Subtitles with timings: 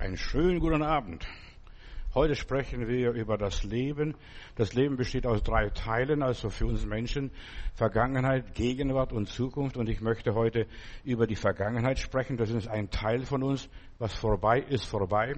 [0.00, 1.26] Einen schönen guten Abend.
[2.14, 4.14] Heute sprechen wir über das Leben.
[4.56, 7.30] Das Leben besteht aus drei Teilen, also für uns Menschen
[7.74, 9.76] Vergangenheit, Gegenwart und Zukunft.
[9.76, 10.66] Und ich möchte heute
[11.04, 12.38] über die Vergangenheit sprechen.
[12.38, 13.68] Das ist ein Teil von uns.
[13.98, 15.34] Was vorbei ist, vorbei.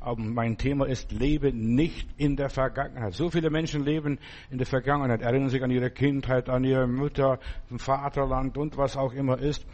[0.00, 3.12] Aber mein Thema ist, lebe nicht in der Vergangenheit.
[3.12, 4.18] So viele Menschen leben
[4.50, 7.38] in der Vergangenheit, erinnern sich an ihre Kindheit, an ihre Mutter,
[7.76, 9.64] Vaterland und was auch immer ist.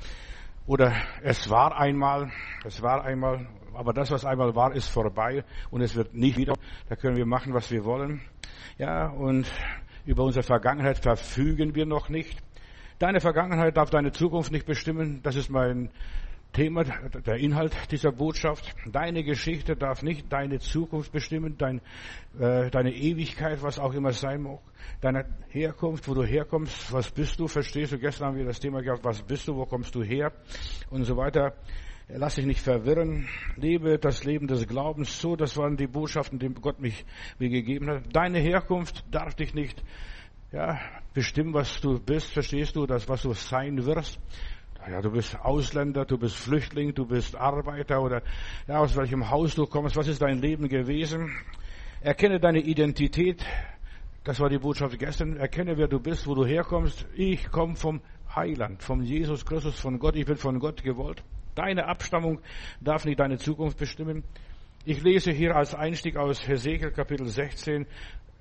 [0.66, 2.33] Oder es war einmal,
[2.65, 6.55] es war einmal, aber das, was einmal war, ist vorbei und es wird nicht wieder.
[6.89, 8.20] Da können wir machen, was wir wollen.
[8.77, 9.47] Ja, und
[10.06, 12.42] über unsere Vergangenheit verfügen wir noch nicht.
[12.98, 15.20] Deine Vergangenheit darf deine Zukunft nicht bestimmen.
[15.23, 15.91] Das ist mein
[16.56, 18.74] Thema, der Inhalt dieser Botschaft.
[18.91, 21.83] Deine Geschichte darf nicht deine Zukunft bestimmen, dein,
[22.41, 24.61] äh, deine Ewigkeit, was auch immer sein mag.
[25.02, 27.98] Deine Herkunft, wo du herkommst, was bist du, verstehst du?
[27.98, 30.33] Gestern haben wir das Thema gehabt, was bist du, wo kommst du her
[30.88, 31.53] und so weiter.
[32.08, 33.28] Lass dich nicht verwirren.
[33.56, 35.36] Lebe das Leben des Glaubens so.
[35.36, 37.05] Das waren die Botschaften, die Gott mich,
[37.39, 38.05] mir gegeben hat.
[38.17, 39.84] Deine Herkunft darf dich nicht
[40.52, 40.80] ja,
[41.12, 42.33] bestimmen, was du bist.
[42.33, 44.19] Verstehst du, das, was du sein wirst?
[44.89, 48.23] Ja, du bist Ausländer, du bist Flüchtling, du bist Arbeiter oder
[48.69, 49.97] ja, aus welchem Haus du kommst.
[49.97, 51.33] Was ist dein Leben gewesen?
[52.03, 53.45] Erkenne deine Identität.
[54.23, 55.39] Das war die Botschaft gestern.
[55.39, 57.05] Erkenne, wer du bist, wo du herkommst.
[57.17, 58.01] Ich komme vom
[58.33, 60.14] Heiland, vom Jesus Christus, von Gott.
[60.14, 61.25] Ich bin von Gott gewollt.
[61.57, 62.39] Deine Abstammung
[62.81, 64.23] darf nicht deine Zukunft bestimmen.
[64.84, 67.87] Ich lese hier als Einstieg aus Hesekiel Kapitel 16.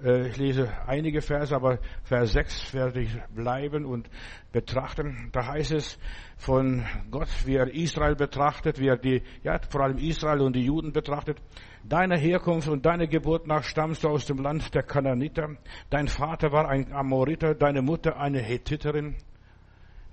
[0.03, 4.09] Äh, ich lese einige Verse, aber Vers 6 werde ich bleiben und
[4.51, 5.29] betrachten.
[5.31, 5.97] Da heißt es
[6.37, 10.65] von Gott, wie er Israel betrachtet, wie er die, ja, vor allem Israel und die
[10.65, 11.41] Juden betrachtet.
[11.83, 15.49] Deine Herkunft und deine Geburt nach stammst du aus dem Land der Kananiter.
[15.89, 19.15] Dein Vater war ein Amoriter, deine Mutter eine Hethiterin.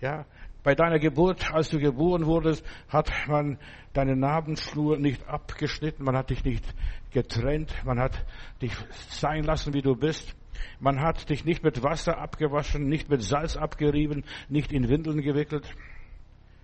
[0.00, 0.26] Ja,
[0.62, 3.58] bei deiner Geburt, als du geboren wurdest, hat man
[3.92, 6.64] deine Narbenschnur nicht abgeschnitten, man hat dich nicht
[7.10, 8.24] getrennt, man hat
[8.60, 8.72] dich
[9.08, 10.34] sein lassen, wie du bist.
[10.78, 15.68] Man hat dich nicht mit Wasser abgewaschen, nicht mit Salz abgerieben, nicht in Windeln gewickelt.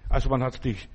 [0.08, 0.88] Also man hat dich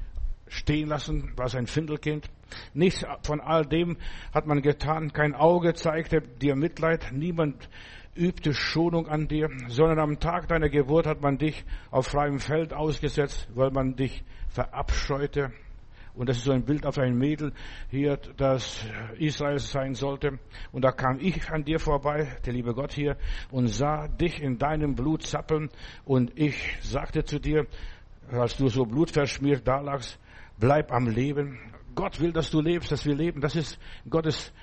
[0.48, 2.30] stehen lassen, war ein Findelkind.
[2.74, 3.98] Nichts von all dem
[4.34, 5.12] hat man getan.
[5.12, 7.12] Kein Auge zeigte dir Mitleid.
[7.12, 7.70] Niemand
[8.16, 12.74] übte Schonung an dir, sondern am Tag deiner Geburt hat man dich auf freiem Feld
[12.74, 15.52] ausgesetzt, weil man dich verabscheute.
[16.16, 17.54] Und das ist so ein Bild auf ein Mädel
[17.90, 18.86] hier, das
[19.18, 20.38] Israel sein sollte.
[20.72, 23.18] Und da kam ich an dir vorbei, der liebe Gott hier,
[23.50, 25.70] und sah dich in deinem Blut zappeln.
[26.06, 27.66] Und ich sagte zu dir,
[28.32, 30.20] als du so blutverschmiert da lagst,
[30.60, 31.60] bleib am Leben.
[31.96, 33.42] Gott will, dass du lebst, dass wir leben.
[33.42, 34.54] Das ist Gottes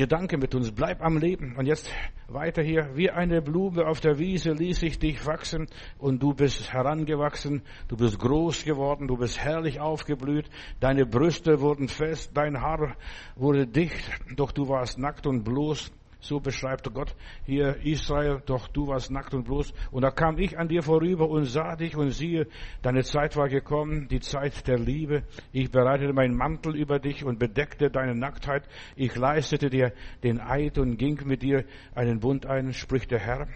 [0.00, 1.56] Gedanke mit uns, bleib am Leben.
[1.58, 1.92] Und jetzt
[2.26, 5.66] weiter hier, wie eine Blume auf der Wiese ließ ich dich wachsen.
[5.98, 10.48] Und du bist herangewachsen, du bist groß geworden, du bist herrlich aufgeblüht,
[10.80, 12.96] deine Brüste wurden fest, dein Haar
[13.36, 15.92] wurde dicht, doch du warst nackt und bloß.
[16.20, 17.14] So beschreibt Gott
[17.44, 19.72] hier Israel, doch du warst nackt und bloß.
[19.90, 22.46] Und da kam ich an dir vorüber und sah dich und siehe,
[22.82, 25.22] deine Zeit war gekommen, die Zeit der Liebe.
[25.52, 28.68] Ich bereitete meinen Mantel über dich und bedeckte deine Nacktheit.
[28.96, 29.92] Ich leistete dir
[30.22, 31.64] den Eid und ging mit dir
[31.94, 33.48] einen Bund ein, spricht der Herr.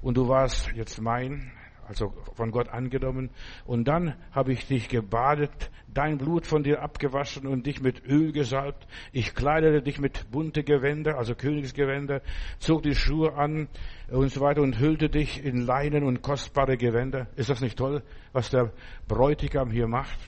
[0.00, 1.50] Und du warst jetzt mein,
[1.88, 3.30] also von Gott angenommen.
[3.64, 8.32] Und dann habe ich dich gebadet, dein Blut von dir abgewaschen und dich mit Öl
[8.32, 8.86] gesalbt.
[9.12, 12.20] Ich kleidete dich mit bunte Gewänder, also Königsgewänder,
[12.58, 13.68] zog die Schuhe an
[14.10, 17.28] und so weiter und hüllte dich in Leinen und kostbare Gewänder.
[17.36, 18.72] Ist das nicht toll, was der
[19.08, 20.18] Bräutigam hier macht?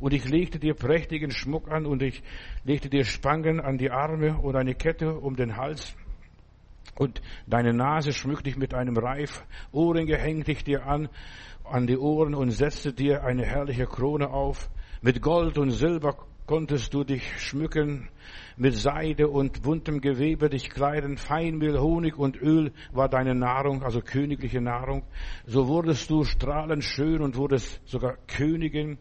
[0.00, 2.22] Und ich legte dir prächtigen Schmuck an und ich
[2.64, 5.96] legte dir Spangen an die Arme und eine Kette um den Hals
[6.94, 11.08] und deine Nase schmückte ich mit einem Reif, Ohrringe hängte ich dir an,
[11.64, 14.68] an die Ohren und setzte dir eine herrliche Krone auf.
[15.02, 18.08] Mit Gold und Silber konntest du dich schmücken,
[18.56, 24.00] mit Seide und buntem Gewebe dich kleiden, Feinmehl, Honig und Öl war deine Nahrung, also
[24.00, 25.02] königliche Nahrung.
[25.44, 28.98] So wurdest du strahlend schön und wurdest sogar Königin.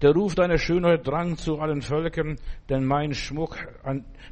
[0.00, 3.58] Der Ruf deiner Schönheit drang zu allen Völkern, denn mein Schmuck,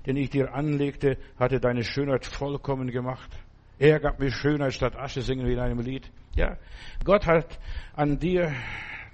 [0.07, 3.31] den ich dir anlegte, hatte deine Schönheit vollkommen gemacht.
[3.79, 6.09] Er gab mir Schönheit statt Asche, singen wir in einem Lied.
[6.37, 6.57] Ja,
[7.05, 7.59] Gott hat
[7.95, 8.53] an dir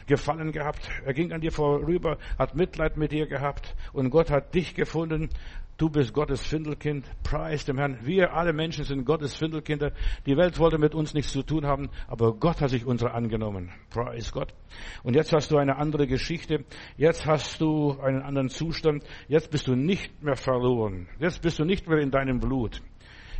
[0.07, 0.89] Gefallen gehabt.
[1.05, 5.29] Er ging an dir vorüber, hat Mitleid mit dir gehabt und Gott hat dich gefunden.
[5.83, 7.05] Du bist Gottes Findelkind.
[7.25, 7.99] Preis dem Herrn.
[8.03, 9.91] Wir alle Menschen sind Gottes Findelkinder.
[10.27, 13.73] Die Welt wollte mit uns nichts zu tun haben, aber Gott hat sich unsere angenommen.
[13.91, 14.55] Preis Gott.
[15.03, 16.65] Und jetzt hast du eine andere Geschichte.
[16.97, 19.03] Jetzt hast du einen anderen Zustand.
[19.27, 21.09] Jetzt bist du nicht mehr verloren.
[21.19, 22.81] Jetzt bist du nicht mehr in deinem Blut.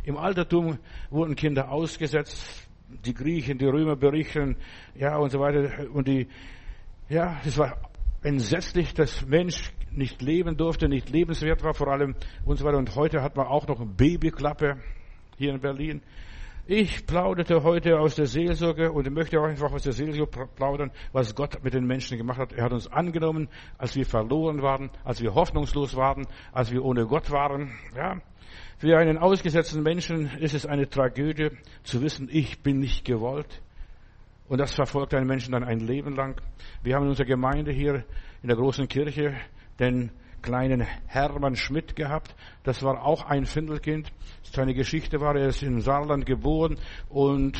[0.03, 0.79] Im Altertum
[1.11, 2.67] wurden Kinder ausgesetzt.
[3.05, 4.57] Die Griechen, die Römer berichten,
[4.95, 5.89] ja, und so weiter.
[5.93, 6.27] Und die,
[7.07, 7.77] ja, das war
[8.23, 12.15] entsetzlich, dass Mensch nicht leben durfte, nicht lebenswert war, vor allem
[12.45, 12.77] und so weiter.
[12.77, 14.77] Und heute hat man auch noch eine Babyklappe
[15.37, 16.01] hier in Berlin.
[16.65, 21.35] Ich plauderte heute aus der Seelsorge und möchte auch einfach aus der Seelsorge plaudern, was
[21.35, 22.53] Gott mit den Menschen gemacht hat.
[22.53, 27.05] Er hat uns angenommen, als wir verloren waren, als wir hoffnungslos waren, als wir ohne
[27.05, 27.73] Gott waren.
[27.97, 28.21] Ja.
[28.77, 31.49] Für einen ausgesetzten Menschen ist es eine Tragödie
[31.83, 33.62] zu wissen, ich bin nicht gewollt.
[34.53, 36.39] Und das verfolgt einen Menschen dann ein Leben lang.
[36.83, 38.05] Wir haben in unserer Gemeinde hier
[38.43, 39.33] in der großen Kirche
[39.79, 40.11] den
[40.43, 42.35] kleinen Hermann Schmidt gehabt.
[42.61, 44.13] Das war auch ein Findelkind.
[44.43, 46.77] Seine Geschichte war, er ist in Saarland geboren
[47.09, 47.59] und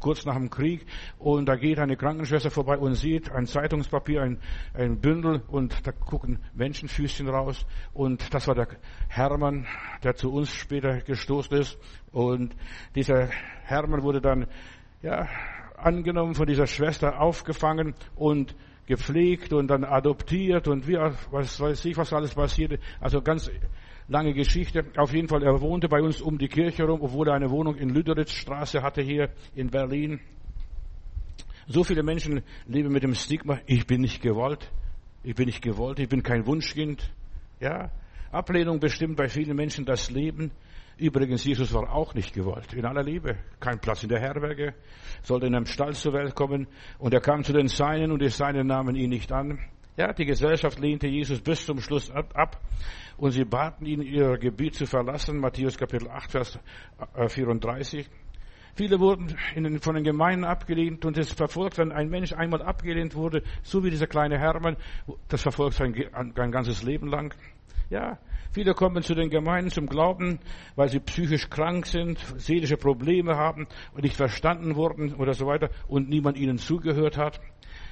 [0.00, 0.84] kurz nach dem Krieg
[1.20, 4.40] und da geht eine Krankenschwester vorbei und sieht ein Zeitungspapier, ein,
[4.74, 7.64] ein Bündel und da gucken Menschenfüßchen raus
[7.94, 8.66] und das war der
[9.06, 9.64] Hermann,
[10.02, 11.78] der zu uns später gestoßen ist
[12.10, 12.56] und
[12.96, 13.28] dieser
[13.62, 14.48] Hermann wurde dann
[15.02, 15.28] ja
[15.86, 18.56] angenommen von dieser Schwester aufgefangen und
[18.86, 20.96] gepflegt und dann adoptiert und wie,
[21.30, 22.78] was weiß ich, was alles passierte.
[23.00, 23.50] Also ganz
[24.08, 24.84] lange Geschichte.
[24.96, 27.76] Auf jeden Fall, er wohnte bei uns um die Kirche herum, obwohl er eine Wohnung
[27.76, 30.20] in Lüderitzstraße hatte hier in Berlin.
[31.68, 34.70] So viele Menschen leben mit dem Stigma, ich bin nicht gewollt,
[35.22, 37.12] ich bin nicht gewollt, ich bin kein Wunschkind.
[37.60, 37.90] Ja,
[38.30, 40.50] Ablehnung bestimmt bei vielen Menschen das Leben.
[40.98, 43.36] Übrigens, Jesus war auch nicht gewollt, in aller Liebe.
[43.60, 44.74] Kein Platz in der Herberge,
[45.22, 46.66] sollte in einem Stall zur Welt kommen.
[46.98, 49.58] Und er kam zu den Seinen und die Seinen nahmen ihn nicht an.
[49.98, 52.60] Ja, die Gesellschaft lehnte Jesus bis zum Schluss ab
[53.16, 55.38] und sie baten ihn, ihr Gebiet zu verlassen.
[55.38, 56.58] Matthäus Kapitel 8, Vers
[57.28, 58.06] 34.
[58.06, 58.10] Äh,
[58.74, 63.14] Viele wurden den, von den Gemeinden abgelehnt und es verfolgt, wenn ein Mensch einmal abgelehnt
[63.14, 64.76] wurde, so wie dieser kleine Hermann,
[65.28, 67.34] das verfolgt sein, ein ganzes Leben lang.
[67.88, 68.18] Ja,
[68.56, 70.38] viele kommen zu den Gemeinden zum Glauben,
[70.76, 75.68] weil sie psychisch krank sind, seelische Probleme haben und nicht verstanden wurden oder so weiter
[75.88, 77.38] und niemand ihnen zugehört hat.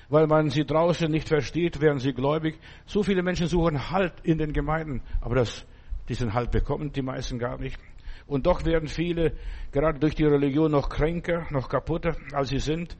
[0.08, 2.58] Weil man sie draußen nicht versteht, werden sie gläubig.
[2.87, 5.66] So viele Menschen suchen Halt in den Gemeinden, aber das,
[6.08, 7.78] diesen Halt bekommen die meisten gar nicht.
[8.26, 9.34] Und doch werden viele
[9.70, 12.96] gerade durch die Religion noch kränker, noch kaputter, als sie sind.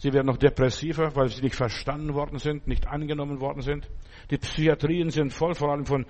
[0.00, 3.90] Sie werden noch depressiver, weil sie nicht verstanden worden sind, nicht angenommen worden sind.
[4.30, 6.06] Die Psychiatrien sind voll, vor allem von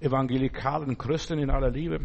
[0.00, 2.00] evangelikalen Christen in aller Liebe.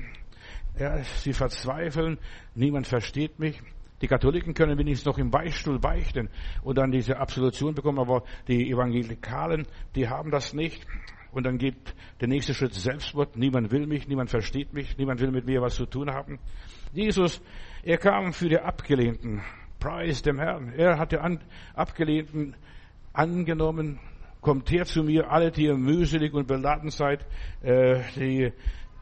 [0.77, 2.17] Ja, sie verzweifeln,
[2.53, 3.61] niemand versteht mich.
[4.01, 6.29] Die Katholiken können wenigstens noch im Beichtstuhl beichten
[6.63, 9.65] und dann diese Absolution bekommen, aber die Evangelikalen,
[9.95, 10.85] die haben das nicht.
[11.31, 13.35] Und dann geht der nächste Schritt Selbstmord.
[13.37, 16.39] Niemand will mich, niemand versteht mich, niemand will mit mir was zu tun haben.
[16.93, 17.41] Jesus,
[17.83, 19.41] er kam für die Abgelehnten.
[19.79, 20.73] Preis dem Herrn.
[20.75, 21.19] Er hat die
[21.73, 22.55] Abgelehnten
[23.13, 23.99] angenommen,
[24.45, 27.25] kommt her zu mir, alle, die ihr mühselig und beladen seid,
[27.63, 28.53] äh, die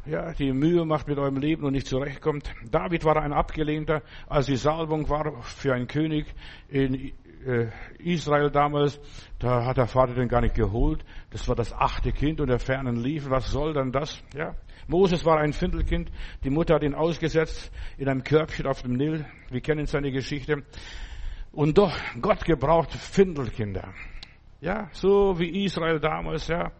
[0.05, 2.49] ja, die Mühe macht mit eurem Leben und nicht zurechtkommt.
[2.71, 6.33] David war ein Abgelehnter, als die Salbung war für einen König
[6.69, 7.11] in
[7.45, 7.67] äh,
[7.99, 9.01] Israel damals,
[9.39, 11.03] da hat der Vater den gar nicht geholt.
[11.31, 13.29] Das war das achte Kind und der Fernen lief.
[13.29, 14.23] Was soll denn das?
[14.33, 14.55] Ja.
[14.87, 16.09] Moses war ein Findelkind.
[16.45, 19.25] Die Mutter hat ihn ausgesetzt in einem Körbchen auf dem Nil.
[19.49, 20.63] Wir kennen seine Geschichte.
[21.51, 23.93] Und doch, Gott gebraucht Findelkinder.
[24.63, 26.71] Ja, so wie Israel damals, ja.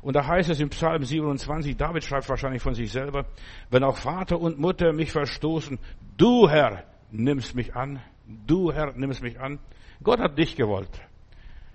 [0.00, 3.26] Und da heißt es im Psalm 27, David schreibt wahrscheinlich von sich selber,
[3.68, 5.78] wenn auch Vater und Mutter mich verstoßen,
[6.16, 9.58] du Herr nimmst mich an, du Herr nimmst mich an.
[10.02, 10.88] Gott hat dich gewollt.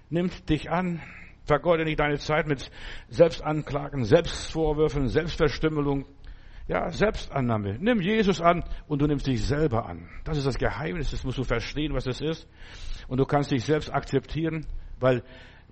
[0.10, 1.00] Nimmt dich an,
[1.46, 2.72] vergeude nicht deine Zeit mit
[3.10, 6.08] Selbstanklagen, Selbstvorwürfen, Selbstverstümmelung.
[6.68, 7.78] Ja, Selbstannahme.
[7.80, 10.10] Nimm Jesus an und du nimmst dich selber an.
[10.24, 12.50] Das ist das Geheimnis, das musst du verstehen, was es ist.
[13.08, 14.66] Und du kannst dich selbst akzeptieren,
[15.02, 15.24] weil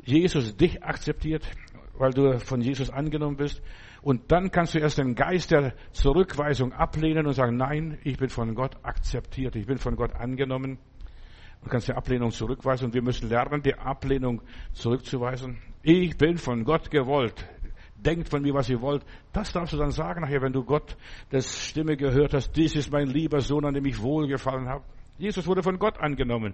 [0.03, 1.47] Jesus dich akzeptiert,
[1.97, 3.61] weil du von Jesus angenommen bist.
[4.01, 8.29] Und dann kannst du erst den Geist der Zurückweisung ablehnen und sagen, nein, ich bin
[8.29, 10.79] von Gott akzeptiert, ich bin von Gott angenommen.
[11.61, 15.57] Du kannst die Ablehnung zurückweisen und wir müssen lernen, die Ablehnung zurückzuweisen.
[15.83, 17.45] Ich bin von Gott gewollt.
[17.97, 19.03] Denkt von mir, was ihr wollt.
[19.33, 20.95] Das darfst du dann sagen nachher, wenn du Gott
[21.31, 22.55] das Stimme gehört hast.
[22.55, 24.85] Dies ist mein lieber Sohn, an dem ich wohlgefallen habe.
[25.17, 26.53] Jesus wurde von Gott angenommen.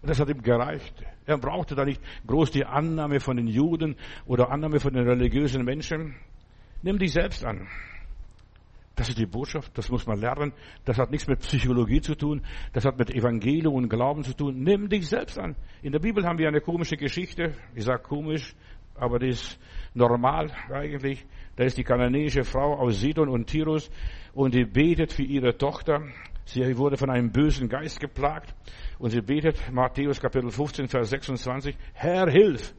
[0.00, 1.04] Und das hat ihm gereicht.
[1.26, 5.64] Er brauchte da nicht groß die Annahme von den Juden oder Annahme von den religiösen
[5.64, 6.14] Menschen.
[6.82, 7.66] Nimm dich selbst an.
[8.94, 10.52] Das ist die Botschaft, das muss man lernen.
[10.84, 14.62] Das hat nichts mit Psychologie zu tun, das hat mit Evangelium und Glauben zu tun.
[14.62, 15.54] Nimm dich selbst an.
[15.82, 17.54] In der Bibel haben wir eine komische Geschichte.
[17.76, 18.56] Ich sage komisch,
[18.96, 19.58] aber die ist
[19.94, 21.24] normal eigentlich.
[21.54, 23.90] Da ist die kananäische Frau aus Sidon und Tirus
[24.32, 26.02] und die betet für ihre Tochter.
[26.44, 28.54] Sie wurde von einem bösen Geist geplagt
[28.98, 32.74] und sie betet, Matthäus Kapitel 15, Vers 26, Herr, hilf!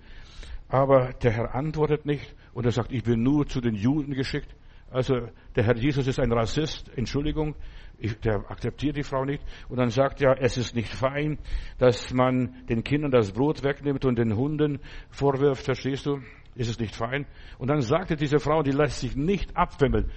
[0.67, 4.53] Aber der Herr antwortet nicht und er sagt, ich bin nur zu den Juden geschickt.
[4.91, 7.55] Also der Herr Jesus ist ein Rassist, Entschuldigung,
[7.97, 9.43] ich, der akzeptiert die Frau nicht.
[9.67, 11.38] Und dann sagt er, es ist nicht fein,
[11.77, 16.19] dass man den Kindern das Brot wegnimmt und den Hunden vorwirft, verstehst du?
[16.55, 17.25] Ist es nicht fein?
[17.57, 20.11] Und dann sagte diese Frau, die lässt sich nicht abwimmeln.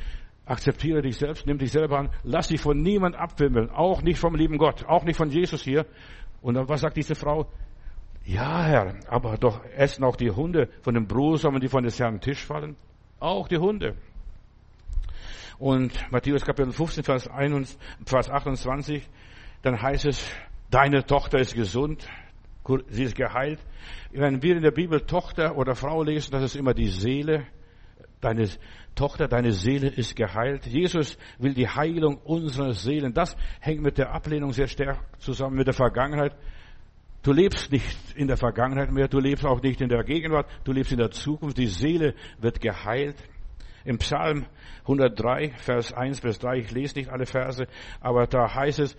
[0.52, 4.35] Akzeptiere dich selbst, nimm dich selber an, lass dich von niemand abwimmeln, auch nicht vom
[4.35, 5.87] lieben Gott, auch nicht von Jesus hier.
[6.42, 7.47] Und was sagt diese Frau?
[8.26, 12.21] Ja, Herr, aber doch essen auch die Hunde von den Brosamen, die von des Herrn
[12.21, 12.76] Tisch fallen.
[13.18, 13.94] Auch die Hunde.
[15.59, 19.09] Und Matthäus Kapitel 15, Vers, 21, Vers 28,
[19.62, 20.30] dann heißt es,
[20.71, 22.06] deine Tochter ist gesund,
[22.88, 23.61] sie ist geheilt.
[24.11, 27.47] Wenn wir in der Bibel Tochter oder Frau lesen, das ist immer die Seele.
[28.23, 28.49] Deine
[28.95, 30.64] Tochter, deine Seele ist geheilt.
[30.67, 33.12] Jesus will die Heilung unserer Seelen.
[33.12, 36.33] Das hängt mit der Ablehnung sehr stark zusammen, mit der Vergangenheit.
[37.25, 40.73] Du lebst nicht in der Vergangenheit mehr, du lebst auch nicht in der Gegenwart, du
[40.73, 41.59] lebst in der Zukunft.
[41.59, 43.17] Die Seele wird geheilt.
[43.85, 44.47] Im Psalm
[44.83, 47.67] 103, Vers 1 bis 3, ich lese nicht alle Verse,
[48.00, 48.97] aber da heißt es,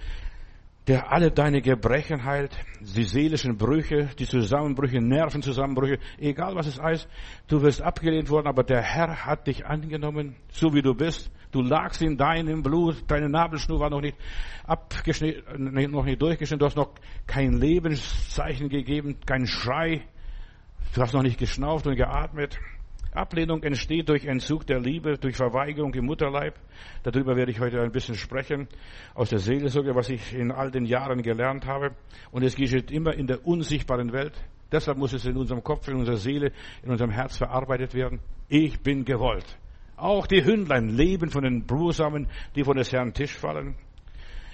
[0.88, 7.08] der alle deine Gebrechen heilt, die seelischen Brüche, die Zusammenbrüche, Nervenzusammenbrüche, egal was es heißt,
[7.48, 11.32] du wirst abgelehnt worden, aber der Herr hat dich angenommen, so wie du bist.
[11.52, 14.18] Du lagst in deinem Blut, deine Nabelschnur war noch nicht
[14.66, 16.96] abgeschnitten, noch nicht durchgeschnitten, du hast noch
[17.28, 20.02] kein Lebenszeichen gegeben, kein Schrei,
[20.96, 22.60] du hast noch nicht geschnauft und geatmet.
[23.16, 26.56] Ablehnung entsteht durch Entzug der Liebe, durch Verweigerung im Mutterleib.
[27.04, 28.68] Darüber werde ich heute ein bisschen sprechen,
[29.14, 31.92] aus der Seelsorge, was ich in all den Jahren gelernt habe.
[32.32, 34.34] Und es geschieht immer in der unsichtbaren Welt.
[34.72, 36.52] Deshalb muss es in unserem Kopf, in unserer Seele,
[36.82, 38.20] in unserem Herz verarbeitet werden.
[38.50, 39.58] Ich bin gewollt.
[39.96, 43.76] Auch die Hündlein leben von den Brosamen, die von des Herrn Tisch fallen.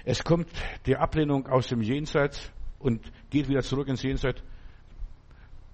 [0.04, 0.48] Es kommt
[0.86, 3.00] die Ablehnung aus dem Jenseits und
[3.30, 4.42] geht wieder zurück ins Jenseits.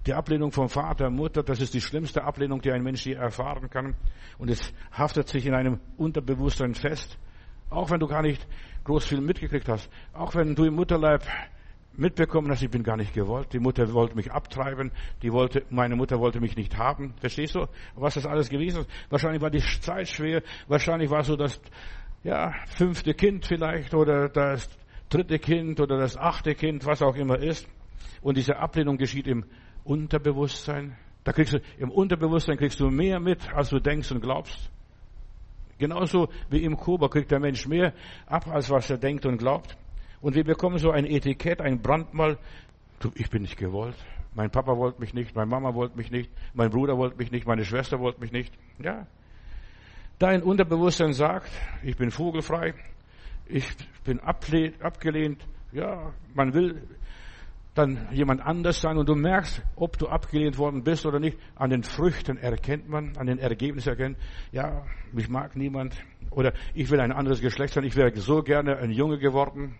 [0.07, 3.69] Die Ablehnung vom Vater, Mutter, das ist die schlimmste Ablehnung, die ein Mensch je erfahren
[3.69, 3.93] kann.
[4.37, 7.17] Und es haftet sich in einem Unterbewusstsein fest.
[7.69, 8.47] Auch wenn du gar nicht
[8.85, 9.89] groß viel mitgekriegt hast.
[10.13, 11.23] Auch wenn du im Mutterleib
[11.91, 13.51] mitbekommen hast, ich bin gar nicht gewollt.
[13.51, 14.93] Die Mutter wollte mich abtreiben.
[15.23, 17.13] Die wollte, meine Mutter wollte mich nicht haben.
[17.19, 18.89] Verstehst du, was das alles gewesen ist?
[19.09, 20.41] Wahrscheinlich war die Zeit schwer.
[20.69, 21.59] Wahrscheinlich war so das,
[22.23, 24.69] ja, fünfte Kind vielleicht oder das
[25.09, 27.67] dritte Kind oder das achte Kind, was auch immer ist.
[28.21, 29.45] Und diese Ablehnung geschieht im
[29.87, 30.97] Unterbewusstsein.
[31.23, 34.69] Da kriegst du, im Unterbewusstsein kriegst du mehr mit, als du denkst und glaubst.
[35.77, 37.93] Genauso wie im Kuba kriegt der Mensch mehr
[38.25, 39.77] ab, als was er denkt und glaubt.
[40.21, 42.37] Und wir bekommen so ein Etikett, ein Brandmal.
[42.99, 43.95] Du, ich bin nicht gewollt.
[44.33, 47.47] Mein Papa wollte mich nicht, meine Mama wollte mich nicht, mein Bruder wollte mich nicht,
[47.47, 48.53] meine Schwester wollte mich nicht.
[48.79, 49.07] Ja.
[50.19, 51.49] Dein Unterbewusstsein sagt,
[51.83, 52.73] ich bin vogelfrei,
[53.45, 53.67] ich
[54.03, 55.47] bin abgelehnt.
[55.71, 56.81] Ja, man will
[57.77, 61.37] dann jemand anders sein und du merkst, ob du abgelehnt worden bist oder nicht.
[61.55, 64.17] An den Früchten erkennt man, an den Ergebnissen erkennt,
[64.51, 65.95] ja, mich mag niemand
[66.31, 69.75] oder ich will ein anderes Geschlecht sein, ich wäre so gerne ein Junge geworden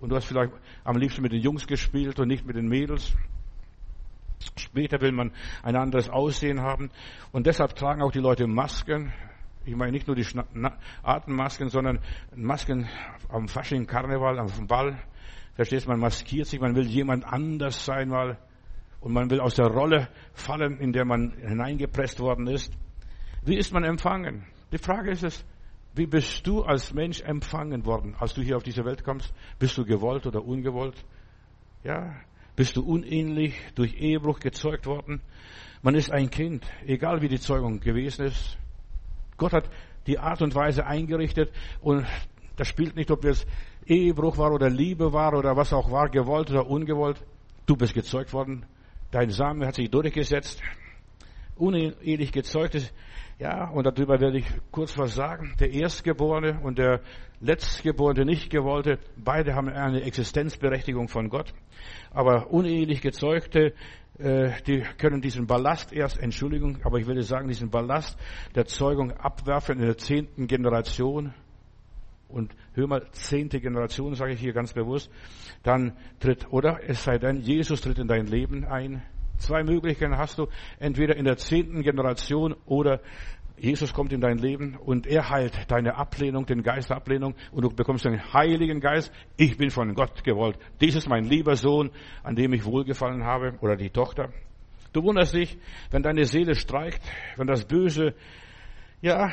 [0.00, 0.52] und du hast vielleicht
[0.84, 3.14] am liebsten mit den Jungs gespielt und nicht mit den Mädels.
[4.56, 6.90] Später will man ein anderes Aussehen haben
[7.32, 9.12] und deshalb tragen auch die Leute Masken.
[9.64, 10.26] Ich meine nicht nur die
[11.02, 11.98] Atemmasken, sondern
[12.36, 12.88] Masken
[13.28, 14.96] am Fasching, Karneval, dem Ball
[15.56, 18.38] Verstehst du, man maskiert sich, man will jemand anders sein mal
[19.00, 22.72] und man will aus der Rolle fallen, in der man hineingepresst worden ist.
[23.42, 24.44] Wie ist man empfangen?
[24.70, 25.44] Die Frage ist es,
[25.94, 29.32] wie bist du als Mensch empfangen worden, als du hier auf diese Welt kommst?
[29.58, 31.02] Bist du gewollt oder ungewollt?
[31.84, 32.16] Ja,
[32.54, 35.22] bist du unähnlich durch Ehebruch gezeugt worden?
[35.80, 38.58] Man ist ein Kind, egal wie die Zeugung gewesen ist.
[39.38, 39.70] Gott hat
[40.06, 42.06] die Art und Weise eingerichtet und
[42.56, 43.46] das spielt nicht, ob wir es
[43.86, 47.22] Ehebruch war oder Liebe war oder was auch war, gewollt oder ungewollt.
[47.66, 48.66] Du bist gezeugt worden.
[49.10, 50.60] Dein Samen hat sich durchgesetzt.
[51.56, 52.92] Unehelich gezeugt ist.
[53.38, 55.54] Ja, und darüber werde ich kurz was sagen.
[55.60, 57.00] Der Erstgeborene und der
[57.40, 61.52] Letztgeborene, nicht gewollte, beide haben eine Existenzberechtigung von Gott.
[62.12, 63.74] Aber unehelich gezeugte,
[64.18, 68.18] äh, die können diesen Ballast erst, Entschuldigung, aber ich würde sagen, diesen Ballast
[68.54, 71.34] der Zeugung abwerfen in der zehnten Generation
[72.36, 75.10] und hör mal, zehnte Generation, sage ich hier ganz bewusst,
[75.62, 79.02] dann tritt, oder es sei denn, Jesus tritt in dein Leben ein.
[79.38, 80.46] Zwei Möglichkeiten hast du,
[80.78, 83.00] entweder in der zehnten Generation oder
[83.58, 87.62] Jesus kommt in dein Leben und er heilt deine Ablehnung, den Geist der Ablehnung und
[87.62, 89.10] du bekommst den Heiligen Geist.
[89.38, 90.58] Ich bin von Gott gewollt.
[90.82, 91.90] Dies ist mein lieber Sohn,
[92.22, 94.28] an dem ich wohlgefallen habe oder die Tochter.
[94.92, 95.56] Du wunderst dich,
[95.90, 97.00] wenn deine Seele streikt,
[97.36, 98.14] wenn das Böse,
[99.00, 99.30] ja,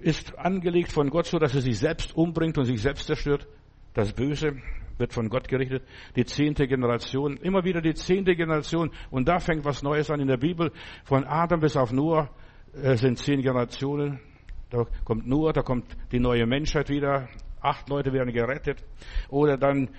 [0.00, 3.46] ist angelegt von Gott so, dass er sich selbst umbringt und sich selbst zerstört.
[3.94, 4.56] Das Böse
[4.98, 5.82] wird von Gott gerichtet.
[6.16, 8.90] Die zehnte Generation, immer wieder die zehnte Generation.
[9.10, 10.72] Und da fängt was Neues an in der Bibel.
[11.04, 12.30] Von Adam bis auf Noah
[12.74, 14.20] äh, sind zehn Generationen.
[14.70, 17.28] Da kommt Noah, da kommt die neue Menschheit wieder.
[17.60, 18.84] Acht Leute werden gerettet.
[19.28, 19.90] Oder dann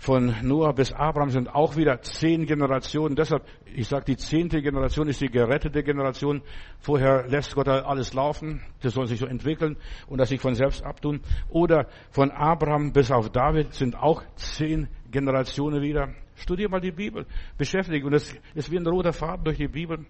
[0.00, 3.16] von Noah bis Abraham sind auch wieder zehn Generationen.
[3.16, 6.40] Deshalb, ich sage, die zehnte Generation ist die gerettete Generation.
[6.78, 8.62] Vorher lässt Gott alles laufen.
[8.80, 9.76] Das soll sich so entwickeln
[10.08, 11.20] und das sich von selbst abtun.
[11.50, 16.08] Oder von Abraham bis auf David sind auch zehn Generationen wieder.
[16.34, 17.26] Studier mal die Bibel.
[17.58, 18.06] Beschäftige.
[18.06, 20.06] Und das ist wie ein roter Faden durch die Bibel.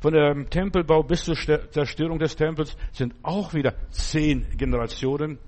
[0.00, 5.38] Von dem Tempelbau bis zur Zerstörung des Tempels sind auch wieder zehn Generationen.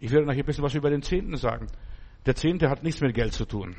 [0.00, 1.66] Ich werde nachher ein bisschen was über den Zehnten sagen.
[2.26, 3.76] Der Zehnte hat nichts mit Geld zu tun.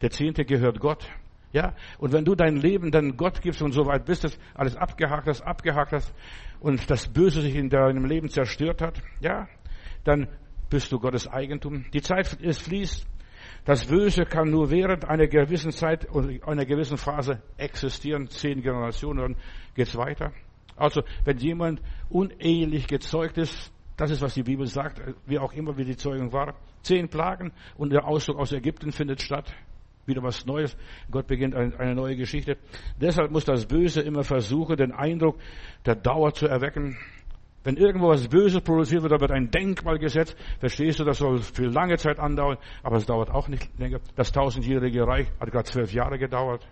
[0.00, 1.08] Der Zehnte gehört Gott.
[1.52, 4.76] Ja, und wenn du dein Leben dann Gott gibst und so weit bist, dass alles
[4.76, 6.12] abgehakt hast, abgehakt hast
[6.60, 9.48] und das Böse sich in deinem Leben zerstört hat, ja,
[10.04, 10.28] dann
[10.68, 11.86] bist du Gottes Eigentum.
[11.92, 13.06] Die Zeit ist fließt.
[13.64, 18.28] Das Böse kann nur während einer gewissen Zeit und einer gewissen Phase existieren.
[18.28, 19.36] Zehn Generationen, dann
[19.74, 20.32] geht's weiter.
[20.76, 25.76] Also, wenn jemand unehelich gezeugt ist, das ist, was die Bibel sagt, wie auch immer,
[25.78, 26.54] wie die Zeugung war.
[26.86, 29.52] Zehn Plagen und der Auszug aus Ägypten findet statt.
[30.06, 30.76] Wieder was Neues.
[31.10, 32.56] Gott beginnt eine neue Geschichte.
[33.00, 35.36] Deshalb muss das Böse immer versuchen, den Eindruck
[35.84, 36.96] der Dauer zu erwecken.
[37.64, 40.36] Wenn irgendwo was Böses produziert wird, da wird ein Denkmal gesetzt.
[40.60, 43.98] Verstehst du, das soll für lange Zeit andauern, aber es dauert auch nicht länger.
[44.14, 46.64] Das tausendjährige Reich hat gerade zwölf Jahre gedauert.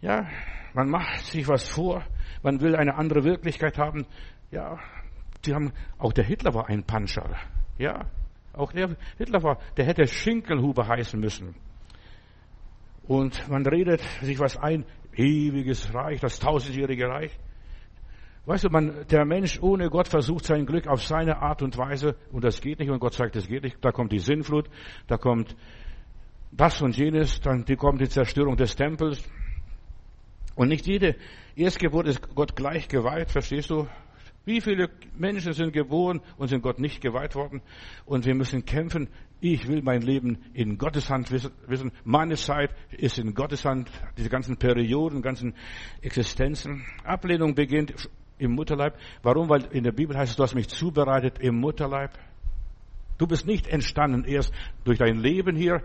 [0.00, 0.26] Ja,
[0.72, 2.02] man macht sich was vor,
[2.42, 4.06] man will eine andere Wirklichkeit haben.
[4.50, 4.78] Ja,
[5.44, 7.36] Sie haben, auch der Hitler war ein Panscher.
[7.80, 8.04] Ja,
[8.52, 11.54] auch der Hitler war, der hätte Schinkelhuber heißen müssen.
[13.08, 14.84] Und man redet sich was ein,
[15.16, 17.38] ewiges Reich, das tausendjährige Reich.
[18.44, 22.16] Weißt du, man, der Mensch ohne Gott versucht sein Glück auf seine Art und Weise
[22.32, 23.82] und das geht nicht und Gott sagt, es geht nicht.
[23.82, 24.68] Da kommt die Sinnflut,
[25.06, 25.56] da kommt
[26.52, 29.26] das und jenes, dann die kommt die Zerstörung des Tempels.
[30.54, 31.16] Und nicht jede
[31.56, 33.88] Erstgeburt ist Gott gleich geweiht, verstehst du?
[34.44, 37.60] Wie viele Menschen sind geboren und sind Gott nicht geweiht worden?
[38.06, 39.08] Und wir müssen kämpfen.
[39.40, 41.92] Ich will mein Leben in Gottes Hand wissen.
[42.04, 43.90] Meine Zeit ist in Gottes Hand.
[44.16, 45.54] Diese ganzen Perioden, ganzen
[46.00, 46.84] Existenzen.
[47.04, 47.94] Ablehnung beginnt
[48.38, 48.96] im Mutterleib.
[49.22, 49.48] Warum?
[49.50, 52.18] Weil in der Bibel heißt es, du hast mich zubereitet im Mutterleib.
[53.18, 55.82] Du bist nicht entstanden erst durch dein Leben hier,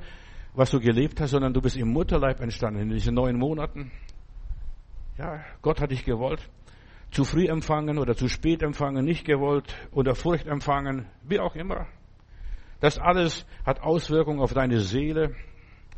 [0.53, 3.91] was du gelebt hast, sondern du bist im Mutterleib entstanden in diesen neun Monaten.
[5.17, 6.49] Ja, Gott hat dich gewollt
[7.15, 11.88] zu früh empfangen oder zu spät empfangen, nicht gewollt oder Furcht empfangen, wie auch immer.
[12.82, 15.34] Das alles hat Auswirkungen auf deine Seele.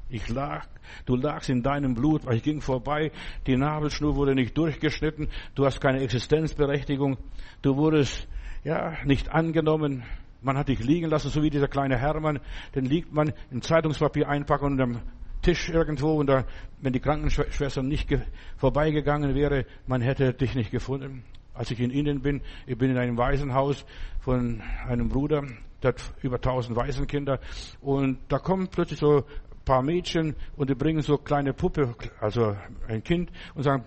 [0.10, 0.68] Ich lag,
[1.08, 3.12] du lagst in deinem Blut, weil ich ging vorbei,
[3.48, 7.18] die Nabelschnur wurde nicht durchgeschnitten, du hast keine Existenzberechtigung,
[7.64, 8.28] du wurdest,
[8.64, 10.04] ja, nicht angenommen,
[10.44, 12.40] man hat dich liegen lassen, so wie dieser kleine Hermann,
[12.76, 15.02] den liegt man in Zeitungspapier einpacken und am
[15.48, 16.44] Tisch irgendwo und da,
[16.82, 18.14] wenn die Krankenschwester nicht
[18.58, 21.24] vorbeigegangen wäre, man hätte dich nicht gefunden.
[21.54, 23.86] Als ich in Indien bin, ich bin in einem Waisenhaus
[24.20, 25.44] von einem Bruder,
[25.82, 27.40] der hat über tausend Waisenkinder
[27.80, 32.58] und da kommen plötzlich so ein paar Mädchen und die bringen so kleine Puppe, also
[32.90, 33.86] ein Kind und sagen,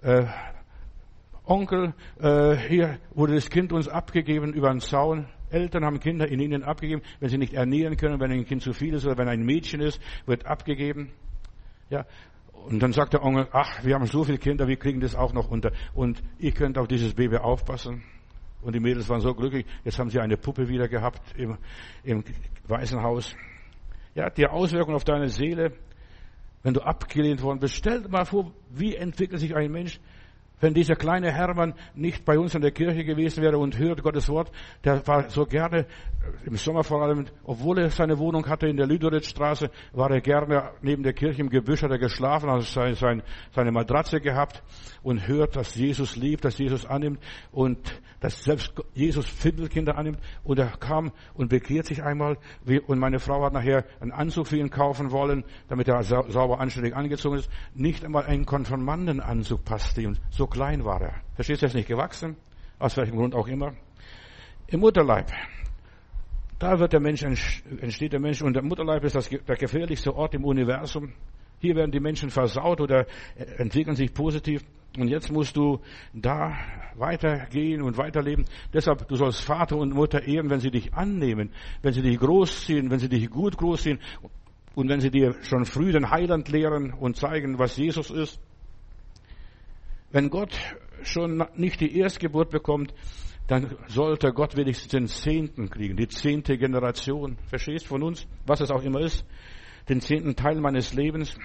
[0.00, 0.24] äh,
[1.44, 5.26] Onkel, äh, hier wurde das Kind uns abgegeben über den Zaun.
[5.54, 8.72] Eltern haben Kinder in ihnen abgegeben, wenn sie nicht ernähren können, wenn ein Kind zu
[8.72, 11.10] viel ist oder wenn ein Mädchen ist, wird abgegeben.
[11.90, 12.04] Ja.
[12.52, 15.32] Und dann sagt der Onkel, ach, wir haben so viele Kinder, wir kriegen das auch
[15.32, 15.72] noch unter.
[15.92, 18.02] Und ich könnte auf dieses Baby aufpassen.
[18.62, 21.58] Und die Mädels waren so glücklich, jetzt haben sie eine Puppe wieder gehabt im,
[22.02, 22.24] im
[22.66, 23.36] Waisenhaus.
[24.14, 25.72] Ja, die Auswirkungen auf deine Seele,
[26.62, 27.74] wenn du abgelehnt worden bist.
[27.74, 30.00] Stell dir mal vor, wie entwickelt sich ein Mensch,
[30.64, 34.30] wenn dieser kleine Hermann nicht bei uns in der Kirche gewesen wäre und hört Gottes
[34.30, 34.50] Wort,
[34.82, 35.86] der war so gerne, äh,
[36.46, 40.70] im Sommer vor allem, obwohl er seine Wohnung hatte in der Lüderitzstraße, war er gerne
[40.80, 43.22] neben der Kirche im Gebüsch, hat er geschlafen, hat seine, seine,
[43.54, 44.62] seine Matratze gehabt
[45.02, 47.20] und hört, dass Jesus liebt, dass Jesus annimmt
[47.52, 47.78] und
[48.24, 50.18] dass selbst Jesus Findelkinder annimmt.
[50.44, 52.38] Und er kam und bekehrt sich einmal
[52.86, 56.96] und meine Frau hat nachher einen Anzug für ihn kaufen wollen, damit er sauber anständig
[56.96, 57.50] angezogen ist.
[57.74, 60.16] Nicht einmal ein Konfirmandenanzug passte ihm.
[60.30, 61.14] So klein war er.
[61.34, 62.36] Verstehst du, er ist nicht gewachsen.
[62.78, 63.74] Aus welchem Grund auch immer.
[64.68, 65.30] Im Mutterleib.
[66.58, 67.22] Da wird der Mensch,
[67.80, 71.12] entsteht der Mensch und der Mutterleib ist das, der gefährlichste Ort im Universum.
[71.60, 73.06] Hier werden die Menschen versaut oder
[73.58, 74.62] entwickeln sich positiv.
[74.96, 75.80] Und jetzt musst du
[76.12, 76.56] da
[76.94, 78.44] weitergehen und weiterleben.
[78.72, 81.50] Deshalb, du sollst Vater und Mutter ehren, wenn sie dich annehmen,
[81.82, 83.98] wenn sie dich großziehen, wenn sie dich gut großziehen
[84.76, 88.40] und wenn sie dir schon früh den Heiland lehren und zeigen, was Jesus ist.
[90.14, 90.56] Wenn Gott
[91.02, 92.94] schon nicht die Erstgeburt bekommt,
[93.48, 97.36] dann sollte Gott wenigstens den Zehnten kriegen, die zehnte Generation.
[97.48, 99.26] Verstehst von uns, was es auch immer ist,
[99.88, 101.36] den zehnten Teil meines Lebens.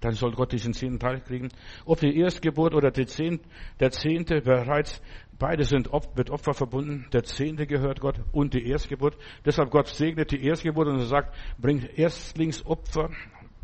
[0.00, 1.50] dann soll Gott diesen zehnten Teil kriegen.
[1.84, 3.42] Ob die Erstgeburt oder die Zehnt,
[3.78, 5.02] der Zehnte bereits,
[5.38, 7.08] beide sind mit Opfer verbunden.
[7.12, 9.18] Der Zehnte gehört Gott und die Erstgeburt.
[9.44, 13.10] Deshalb Gott segnet die Erstgeburt und sagt, bringt Erstlingsopfer.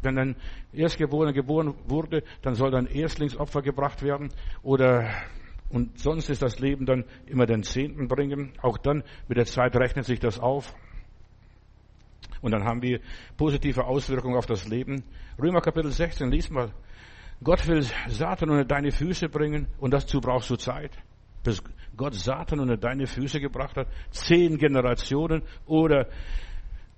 [0.03, 0.37] Wenn ein
[0.73, 4.31] Erstgeborener geboren wurde, dann soll ein Erstlingsopfer gebracht werden.
[4.63, 5.11] Oder
[5.71, 8.53] und sonst ist das Leben dann immer den Zehnten bringen.
[8.63, 10.75] Auch dann mit der Zeit rechnet sich das auf.
[12.41, 13.01] Und dann haben wir
[13.37, 15.05] positive Auswirkungen auf das Leben.
[15.41, 16.73] Römer Kapitel 16, lies mal.
[17.43, 20.91] Gott will Satan unter deine Füße bringen und dazu brauchst du Zeit.
[21.45, 21.63] Bis
[21.97, 23.89] Gott Satan unter deine Füße gebracht hat.
[24.11, 26.09] Zehn Generationen oder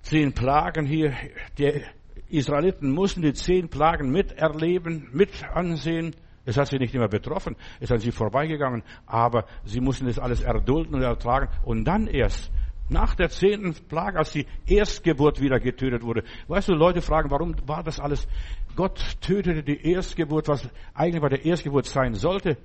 [0.01, 1.13] zehn Plagen hier.
[1.57, 1.83] Die
[2.31, 6.15] Israeliten mussten die zehn Plagen miterleben, mit ansehen.
[6.45, 10.41] Es hat sie nicht immer betroffen, es hat sie vorbeigegangen, aber sie mussten das alles
[10.41, 12.51] erdulden und ertragen und dann erst
[12.89, 16.23] nach der zehnten Plage, als die Erstgeburt wieder getötet wurde.
[16.47, 18.27] Weißt du, Leute fragen, warum war das alles?
[18.75, 22.57] Gott tötete die Erstgeburt, was eigentlich bei der Erstgeburt sein sollte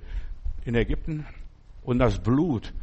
[0.65, 1.25] in Ägypten.
[1.83, 2.73] Und das Blut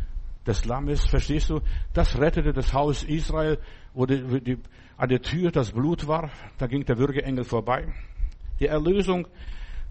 [0.47, 1.61] des Lammes, verstehst du,
[1.93, 3.59] das rettete das Haus Israel,
[3.95, 4.59] wo die, die,
[4.97, 6.31] an der Tür das Blut war.
[6.59, 7.93] Da ging der Würgeengel vorbei.
[8.61, 9.27] Die Erlösung,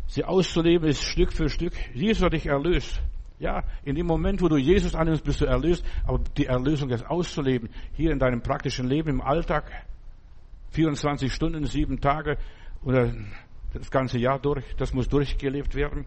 [0.07, 1.73] sie auszuleben, ist Stück für Stück.
[1.93, 3.01] Jesus hat dich erlöst.
[3.39, 5.83] Ja, in dem Moment, wo du Jesus annimmst, bist du erlöst.
[6.05, 9.69] Aber die Erlösung jetzt auszuleben, hier in deinem praktischen Leben, im Alltag,
[10.71, 12.37] 24 Stunden, sieben Tage
[12.83, 13.13] oder
[13.73, 16.05] das ganze Jahr durch, das muss durchgelebt werden.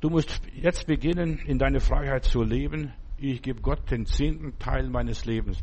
[0.00, 2.92] Du musst jetzt beginnen, in deine Freiheit zu leben.
[3.18, 5.58] Ich gebe Gott den zehnten Teil meines Lebens.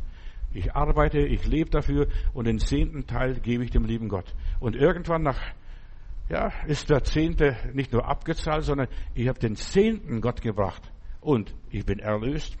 [0.56, 4.34] Ich arbeite, ich lebe dafür und den zehnten Teil gebe ich dem lieben Gott.
[4.58, 5.38] Und irgendwann nach
[6.30, 10.80] ja, ist der Zehnte nicht nur abgezahlt, sondern ich habe den Zehnten Gott gebracht
[11.20, 12.56] und ich bin erlöst.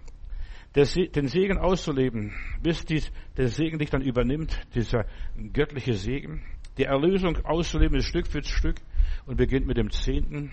[0.74, 5.06] Den Segen auszuleben, bis dies, der Segen dich dann übernimmt, dieser
[5.54, 6.42] göttliche Segen.
[6.76, 8.76] Die Erlösung auszuleben ist Stück für Stück
[9.24, 10.52] und beginnt mit dem Zehnten,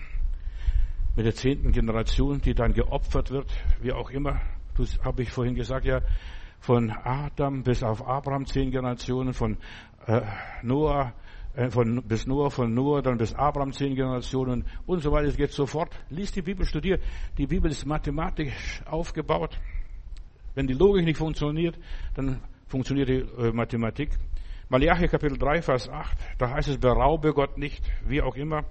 [1.14, 3.52] mit der zehnten Generation, die dann geopfert wird,
[3.82, 4.40] wie auch immer.
[4.78, 6.00] Das habe ich vorhin gesagt, ja,
[6.64, 9.58] von Adam bis auf Abraham zehn Generationen, von
[10.06, 10.22] äh,
[10.62, 11.12] Noah
[11.54, 15.28] äh, von, bis Noah, von Noah, dann bis Abraham zehn Generationen und so weiter.
[15.28, 15.94] Es geht sofort.
[16.08, 16.98] Lies die Bibel, studier.
[17.36, 19.60] Die Bibel ist mathematisch aufgebaut.
[20.54, 21.78] Wenn die Logik nicht funktioniert,
[22.14, 24.10] dann funktioniert die äh, Mathematik.
[24.70, 28.64] Malachi Kapitel 3, Vers 8, da heißt es, beraube Gott nicht, wie auch immer.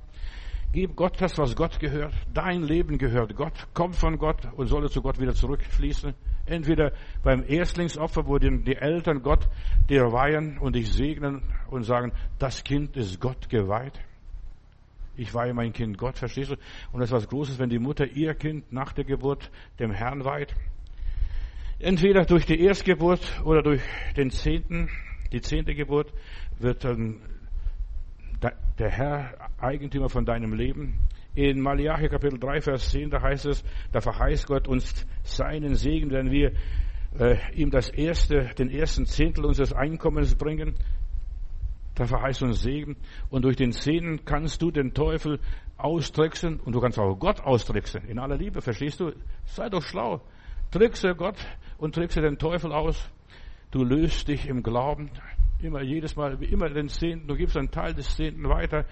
[0.74, 2.16] Gib Gott das, was Gott gehört.
[2.34, 6.16] Dein Leben gehört Gott, kommt von Gott und solle zu Gott wieder zurückfließen.
[6.48, 9.48] Entweder beim Erstlingsopfer, wo die Eltern Gott
[9.88, 14.00] dir weihen und dich segnen und sagen, das Kind ist Gott geweiht.
[15.16, 16.56] Ich weihe mein Kind Gott, verstehst du?
[16.92, 20.26] Und das ist was Großes, wenn die Mutter ihr Kind nach der Geburt dem Herrn
[20.26, 20.56] weiht.
[21.78, 23.82] Entweder durch die Erstgeburt oder durch
[24.18, 24.90] den Zehnten,
[25.32, 26.12] die zehnte Geburt,
[26.58, 27.22] wird dann
[28.80, 31.00] der Herr Eigentümer von deinem Leben.
[31.36, 36.12] In Malachi Kapitel 3, Vers 10, da heißt es, da verheißt Gott uns seinen Segen,
[36.12, 36.52] wenn wir
[37.18, 40.76] äh, ihm das erste, den ersten Zehntel unseres Einkommens bringen.
[41.96, 42.98] Da verheißt uns Segen.
[43.30, 45.40] Und durch den Zehnten kannst du den Teufel
[45.78, 48.06] austricksen und du kannst auch Gott austricksen.
[48.08, 49.12] In aller Liebe, verstehst du?
[49.46, 50.22] Sei doch schlau.
[50.72, 51.38] Trickse Gott
[51.78, 53.10] und trickse den Teufel aus.
[53.72, 55.10] Du löst dich im Glauben
[55.64, 57.26] Immer, jedes Mal, immer den Zehnten.
[57.26, 58.86] Du gibst einen Teil des Zehnten weiter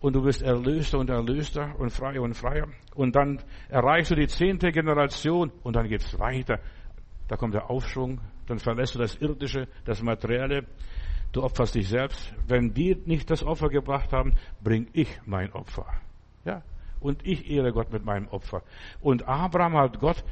[0.00, 2.68] und du wirst erlöster und erlöster und freier und freier.
[2.94, 6.60] Und dann erreichst du die zehnte Generation und dann geht's weiter.
[7.28, 8.20] Da kommt der Aufschwung.
[8.46, 10.66] Dann verlässt du das Irdische, das Materielle.
[11.32, 12.34] Du opferst dich selbst.
[12.46, 15.86] Wenn die nicht das Opfer gebracht haben, bring ich mein Opfer.
[16.44, 16.62] Ja.
[17.00, 18.62] Und ich ehre Gott mit meinem Opfer.
[19.00, 20.22] Und Abraham hat Gott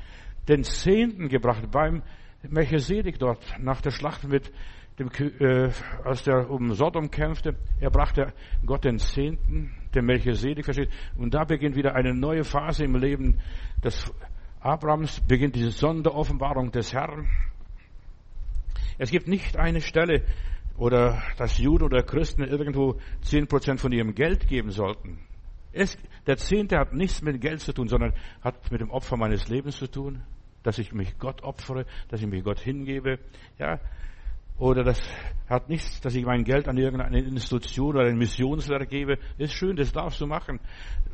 [0.46, 2.02] den Zehnten gebracht beim
[2.42, 4.52] Melchisedek dort nach der Schlacht mit
[4.98, 5.70] dem, äh,
[6.04, 8.32] als der um Sodom kämpfte, er brachte
[8.64, 10.90] Gott den Zehnten, den Melchisedek, versteht.
[11.16, 13.40] Und da beginnt wieder eine neue Phase im Leben
[13.84, 14.12] des
[14.60, 17.28] Abrahams, beginnt diese Sonderoffenbarung des Herrn.
[18.98, 20.22] Es gibt nicht eine Stelle,
[20.78, 25.18] oder dass Juden oder Christen irgendwo zehn Prozent von ihrem Geld geben sollten.
[25.72, 29.48] Es, der Zehnte hat nichts mit Geld zu tun, sondern hat mit dem Opfer meines
[29.48, 30.22] Lebens zu tun,
[30.62, 33.18] dass ich mich Gott opfere, dass ich mich Gott hingebe.
[33.58, 33.78] Ja,
[34.58, 35.00] oder das
[35.48, 39.18] hat nichts, dass ich mein Geld an irgendeine Institution oder ein Missionswerk gebe.
[39.38, 40.60] Ist schön, das darfst du machen.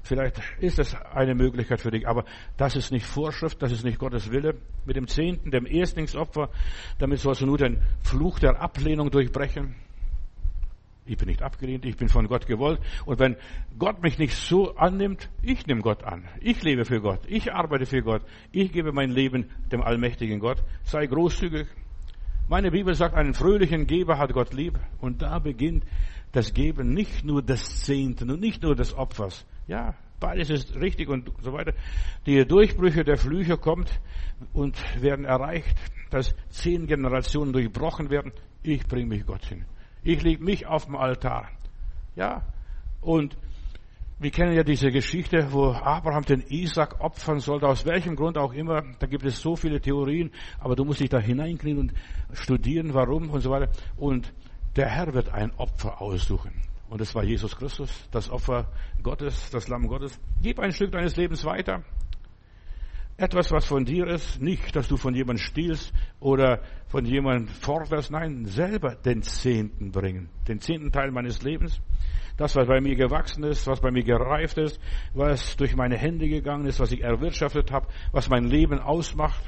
[0.03, 2.25] Vielleicht ist das eine Möglichkeit für dich, aber
[2.57, 4.55] das ist nicht Vorschrift, das ist nicht Gottes Wille.
[4.87, 6.51] Mit dem Zehnten, dem Erstlingsopfer,
[6.99, 9.75] damit sollst du nur den Fluch der Ablehnung durchbrechen.
[11.05, 12.81] Ich bin nicht abgelehnt, ich bin von Gott gewollt.
[13.07, 13.37] Und wenn
[13.77, 16.29] Gott mich nicht so annimmt, ich nehme Gott an.
[16.41, 17.21] Ich lebe für Gott.
[17.27, 18.23] Ich arbeite für Gott.
[18.53, 20.63] Ich gebe mein Leben dem allmächtigen Gott.
[20.85, 21.67] Sei großzügig.
[22.49, 24.79] Meine Bibel sagt, einen fröhlichen Geber hat Gott lieb.
[25.01, 25.85] Und da beginnt
[26.33, 29.47] das Geben nicht nur des Zehnten und nicht nur des Opfers.
[29.69, 31.73] Ja, beides ist richtig und so weiter.
[32.27, 34.01] Die Durchbrüche der Flüche kommt
[34.53, 35.77] und werden erreicht,
[36.11, 38.33] dass zehn Generationen durchbrochen werden.
[38.63, 39.65] Ich bringe mich Gott hin.
[40.03, 41.49] Ich lege mich auf dem Altar.
[42.17, 42.43] Ja,
[43.01, 43.37] und
[44.23, 48.53] wir kennen ja diese Geschichte, wo Abraham den Isaac opfern sollte, aus welchem Grund auch
[48.53, 48.83] immer.
[49.01, 50.31] Da gibt es so viele Theorien,
[50.61, 51.93] aber du musst dich da hineinknien und
[52.33, 53.71] studieren, warum und so weiter.
[53.97, 54.33] Und
[54.77, 56.53] der Herr wird ein Opfer aussuchen.
[56.89, 58.71] Und es war Jesus Christus, das Opfer
[59.03, 60.21] Gottes, das Lamm Gottes.
[60.43, 61.83] Gib ein Stück deines Lebens weiter.
[63.17, 68.11] Etwas, was von dir ist, nicht, dass du von jemandem stiehlst oder von jemandem forderst,
[68.11, 71.81] nein, selber den Zehnten bringen, den zehnten Teil meines Lebens
[72.37, 74.81] das, was bei mir gewachsen ist, was bei mir gereift ist,
[75.15, 79.43] was durch meine Hände gegangen ist, was ich erwirtschaftet habe, was mein Leben ausmacht.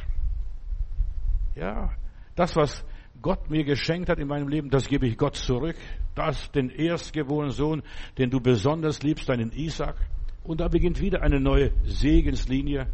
[1.55, 1.93] Ja,
[2.35, 2.85] das, was
[3.23, 5.77] Gott mir geschenkt hat in meinem Leben, das gebe ich Gott zurück.
[6.15, 7.83] Das, den erstgeborenen Sohn,
[8.19, 9.97] den du besonders liebst, deinen Isaac.
[10.43, 12.89] Und da beginnt wieder eine neue Segenslinie.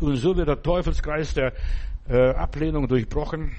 [0.00, 1.52] Und so wird der Teufelskreis der
[2.08, 3.52] äh, Ablehnung durchbrochen.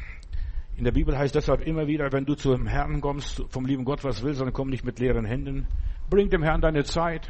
[0.76, 4.04] In der Bibel heißt deshalb immer wieder, wenn du zum Herrn kommst, vom lieben Gott
[4.04, 5.66] was willst, dann komm nicht mit leeren Händen.
[6.10, 7.30] Bring dem Herrn deine Zeit.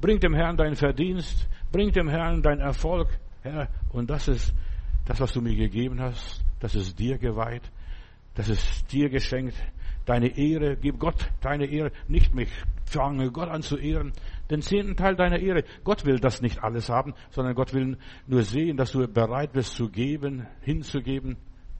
[0.00, 1.46] Bring dem Herrn deinen Verdienst.
[1.70, 3.08] Bring dem Herrn deinen Erfolg.
[3.42, 4.54] Herr, und das ist
[5.04, 6.42] das, was du mir gegeben hast.
[6.58, 7.70] Das ist dir geweiht.
[8.34, 9.56] Das ist dir geschenkt.
[10.06, 12.50] Deine Ehre, gib Gott deine Ehre, nicht mich.
[12.86, 14.12] Fange Gott an zu ehren.
[14.50, 15.62] Den zehnten Teil deiner Ehre.
[15.84, 19.74] Gott will das nicht alles haben, sondern Gott will nur sehen, dass du bereit bist
[19.74, 21.36] zu geben, hinzugeben,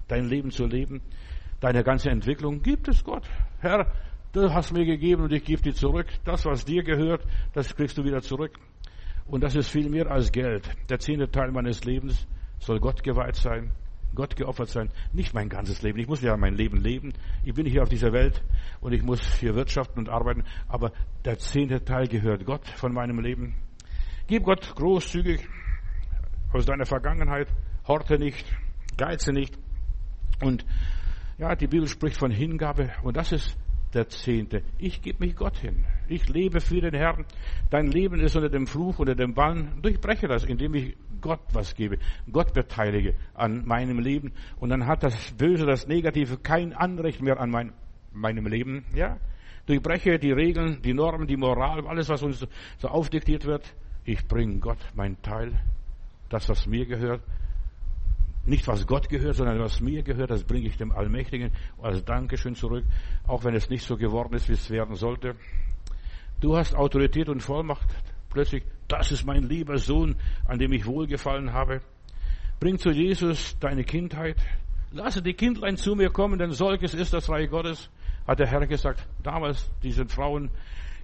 [0.06, 1.02] dein Leben zu leben,
[1.60, 3.28] deine ganze Entwicklung, gibt es Gott.
[3.58, 3.92] Herr,
[4.32, 6.06] du hast mir gegeben und ich gebe dir zurück.
[6.24, 8.52] Das, was dir gehört, das kriegst du wieder zurück.
[9.26, 10.70] Und das ist viel mehr als Geld.
[10.88, 12.26] Der zehnte Teil meines Lebens
[12.58, 13.72] soll Gott geweiht sein,
[14.14, 14.90] Gott geopfert sein.
[15.12, 15.98] Nicht mein ganzes Leben.
[15.98, 17.12] Ich muss ja mein Leben leben.
[17.44, 18.42] Ich bin hier auf dieser Welt
[18.80, 20.44] und ich muss hier wirtschaften und arbeiten.
[20.68, 20.92] Aber
[21.24, 23.54] der zehnte Teil gehört Gott von meinem Leben.
[24.26, 25.46] Gib Gott großzügig
[26.52, 27.48] aus deiner Vergangenheit.
[27.86, 28.46] Horte nicht,
[28.96, 29.58] geize nicht.
[30.42, 30.64] Und
[31.38, 33.56] ja, die Bibel spricht von Hingabe und das ist
[33.94, 34.62] der Zehnte.
[34.78, 35.84] Ich gebe mich Gott hin.
[36.10, 37.24] Ich lebe für den Herrn.
[37.70, 39.80] Dein Leben ist unter dem Fluch, unter dem Bann.
[39.80, 41.98] Durchbreche das, indem ich Gott was gebe,
[42.32, 44.32] Gott beteilige an meinem Leben.
[44.58, 47.72] Und dann hat das Böse, das Negative kein Anrecht mehr an mein,
[48.12, 48.84] meinem Leben.
[48.92, 49.18] Ja,
[49.66, 52.44] durchbreche die Regeln, die Normen, die Moral, alles, was uns
[52.78, 53.72] so aufdiktiert wird.
[54.04, 55.52] Ich bringe Gott mein Teil,
[56.28, 57.22] das, was mir gehört,
[58.46, 62.56] nicht was Gott gehört, sondern was mir gehört, das bringe ich dem Allmächtigen als Dankeschön
[62.56, 62.84] zurück,
[63.28, 65.36] auch wenn es nicht so geworden ist, wie es werden sollte.
[66.40, 67.88] Du hast Autorität und Vollmacht.
[68.30, 71.80] Plötzlich, das ist mein lieber Sohn, an dem ich wohlgefallen habe.
[72.60, 74.36] Bring zu Jesus deine Kindheit.
[74.92, 77.90] Lasse die Kindlein zu mir kommen, denn solches ist das Reich Gottes,
[78.26, 79.06] hat der Herr gesagt.
[79.22, 80.50] Damals diesen Frauen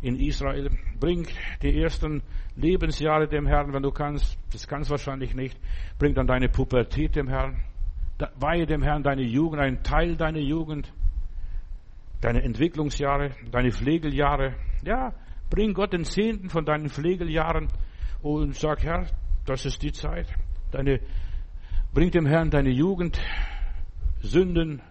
[0.00, 0.70] in Israel.
[0.98, 1.26] Bring
[1.62, 2.22] die ersten
[2.56, 4.38] Lebensjahre dem Herrn, wenn du kannst.
[4.52, 5.58] Das kannst wahrscheinlich nicht.
[5.98, 7.62] Bring dann deine Pubertät dem Herrn.
[8.40, 10.90] Weihe dem Herrn deine Jugend, einen Teil deiner Jugend,
[12.22, 14.54] deine Entwicklungsjahre, deine Pflegeljahre.
[14.82, 15.12] Ja,
[15.50, 17.68] bring Gott den Zehnten von deinen Pflegeljahren
[18.22, 19.06] und sag, Herr,
[19.44, 20.26] das ist die Zeit.
[20.70, 21.00] Deine,
[21.92, 23.20] bring dem Herrn deine Jugend,
[24.20, 24.82] Sünden,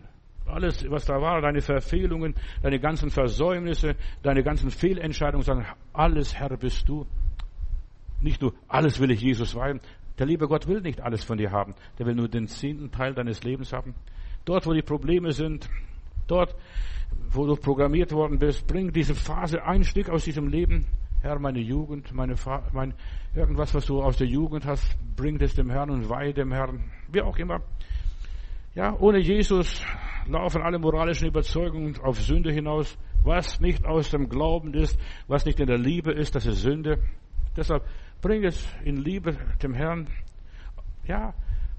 [0.46, 6.56] alles, was da war, deine Verfehlungen, deine ganzen Versäumnisse, deine ganzen Fehlentscheidungen, sagen, alles Herr
[6.58, 7.06] bist du.
[8.22, 9.82] Nicht nur, alles will ich Jesus weihen.
[10.18, 11.76] Der liebe Gott will nicht alles von dir haben.
[12.00, 13.96] Der will nur den zehnten Teil deines Lebens haben.
[14.46, 15.70] Dort, wo die Probleme sind,
[16.28, 16.56] dort,
[17.32, 20.86] wo du programmiert worden bist, bring diese Phase ein Stück aus diesem Leben.
[21.22, 22.36] Herr, meine Jugend, meine,
[22.72, 22.94] mein,
[23.34, 26.92] irgendwas, was du aus der Jugend hast, bring es dem Herrn und weihe dem Herrn.
[27.12, 27.62] Wie auch immer.
[28.76, 29.82] Ja, ohne Jesus
[30.28, 32.98] laufen alle moralischen Überzeugungen auf Sünde hinaus.
[33.24, 37.00] Was nicht aus dem Glauben ist, was nicht in der Liebe ist, das ist Sünde.
[37.58, 37.84] Deshalb
[38.22, 40.08] bring es in Liebe dem Herrn.
[41.08, 41.34] Ja,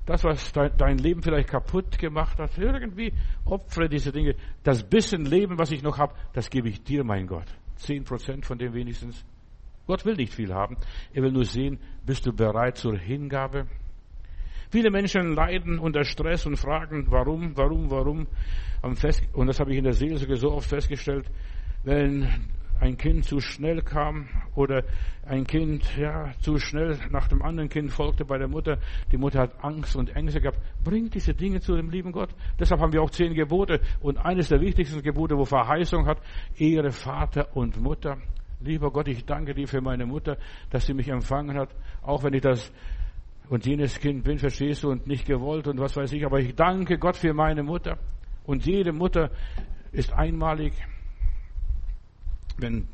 [0.07, 3.13] das, was dein Leben vielleicht kaputt gemacht hat, irgendwie
[3.45, 4.37] opfere diese Dinge.
[4.63, 7.47] Das bisschen Leben, was ich noch habe, das gebe ich dir, mein Gott.
[7.75, 9.25] Zehn Prozent von dem wenigstens.
[9.87, 10.77] Gott will nicht viel haben.
[11.13, 13.67] Er will nur sehen, bist du bereit zur Hingabe?
[14.71, 18.27] Viele Menschen leiden unter Stress und fragen, warum, warum, warum.
[18.83, 21.31] Und das habe ich in der Seelsorge so oft festgestellt,
[21.85, 22.29] wenn
[22.81, 24.85] ein Kind zu schnell kam oder
[25.27, 28.79] ein Kind ja zu schnell nach dem anderen Kind folgte bei der Mutter.
[29.11, 30.59] Die Mutter hat Angst und Ängste gehabt.
[30.85, 32.31] Bringt diese Dinge zu dem lieben Gott.
[32.59, 36.19] Deshalb haben wir auch zehn Gebote und eines der wichtigsten Gebote, wo Verheißung hat,
[36.57, 38.19] Ehre Vater und Mutter.
[38.61, 40.39] Lieber Gott, ich danke dir für meine Mutter,
[40.71, 42.73] dass sie mich empfangen hat, auch wenn ich das
[43.49, 46.25] und jenes Kind bin, verstehst du, und nicht gewollt und was weiß ich.
[46.25, 47.99] Aber ich danke Gott für meine Mutter.
[48.45, 49.31] Und jede Mutter
[49.93, 50.73] ist einmalig.
[52.59, 52.89] Wenn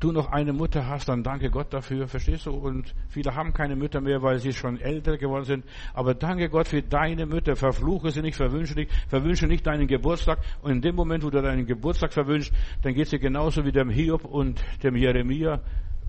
[0.00, 2.50] du noch eine Mutter hast, dann danke Gott dafür, verstehst du?
[2.50, 5.64] Und viele haben keine Mütter mehr, weil sie schon älter geworden sind.
[5.94, 7.56] Aber danke Gott für deine Mütter.
[7.56, 10.38] Verfluche sie nicht, verwünsche nicht, verwünsche nicht deinen Geburtstag.
[10.62, 13.90] Und in dem Moment, wo du deinen Geburtstag verwünschst, dann geht sie genauso wie dem
[13.90, 15.60] Hiob und dem Jeremia.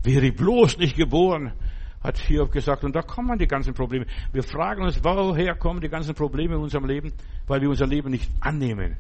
[0.04, 1.54] Wäre bloß nicht geboren,
[2.02, 2.84] hat Hiob gesagt.
[2.84, 4.06] Und da kommen die ganzen Probleme.
[4.32, 7.14] Wir fragen uns, woher kommen die ganzen Probleme in unserem Leben?
[7.48, 8.98] Weil wir unser Leben nicht annehmen.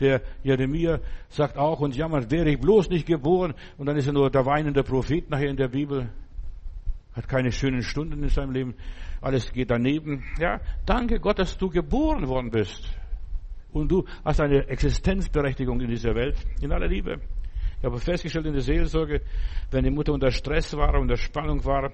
[0.00, 3.54] Der Jeremia sagt auch und jammert, wäre ich bloß nicht geboren.
[3.78, 6.08] Und dann ist er nur der weinende Prophet nachher in der Bibel.
[7.12, 8.74] Hat keine schönen Stunden in seinem Leben.
[9.20, 10.24] Alles geht daneben.
[10.40, 12.88] Ja, danke Gott, dass du geboren worden bist.
[13.72, 16.36] Und du hast eine Existenzberechtigung in dieser Welt.
[16.60, 17.20] In aller Liebe.
[17.78, 19.20] Ich habe festgestellt in der Seelsorge,
[19.70, 21.92] wenn die Mutter unter Stress war, unter Spannung war,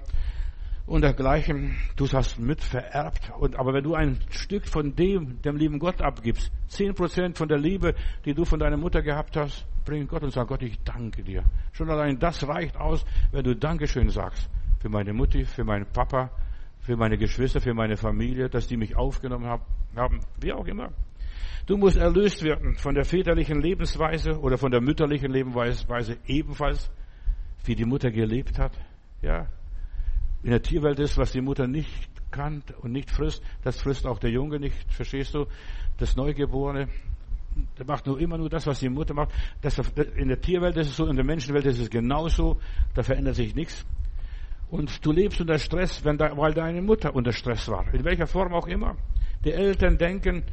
[0.85, 1.75] und dergleichen.
[1.95, 3.31] Du hast mit vererbt.
[3.39, 7.47] Und, aber wenn du ein Stück von dem, dem lieben Gott abgibst, zehn Prozent von
[7.47, 10.79] der Liebe, die du von deiner Mutter gehabt hast, bring Gott und sag Gott, ich
[10.83, 11.43] danke dir.
[11.71, 14.49] Schon allein das reicht aus, wenn du Dankeschön sagst.
[14.79, 16.31] Für meine Mutti, für meinen Papa,
[16.79, 19.47] für meine Geschwister, für meine Familie, dass die mich aufgenommen
[19.95, 20.89] haben, wie auch immer.
[21.67, 26.91] Du musst erlöst werden von der väterlichen Lebensweise oder von der mütterlichen Lebensweise ebenfalls,
[27.63, 28.73] wie die Mutter gelebt hat.
[29.21, 29.47] Ja,
[30.43, 34.19] in der Tierwelt ist, was die Mutter nicht kann und nicht frisst, das frisst auch
[34.19, 35.45] der Junge nicht, verstehst du?
[35.97, 36.87] Das Neugeborene,
[37.77, 39.31] der macht nur immer nur das, was die Mutter macht.
[39.61, 39.77] Das,
[40.15, 42.59] in der Tierwelt ist es so, in der Menschenwelt ist es genauso,
[42.95, 43.85] da verändert sich nichts.
[44.69, 48.25] Und du lebst unter Stress, wenn da, weil deine Mutter unter Stress war, in welcher
[48.25, 48.95] Form auch immer.
[49.43, 50.43] Die Eltern denken,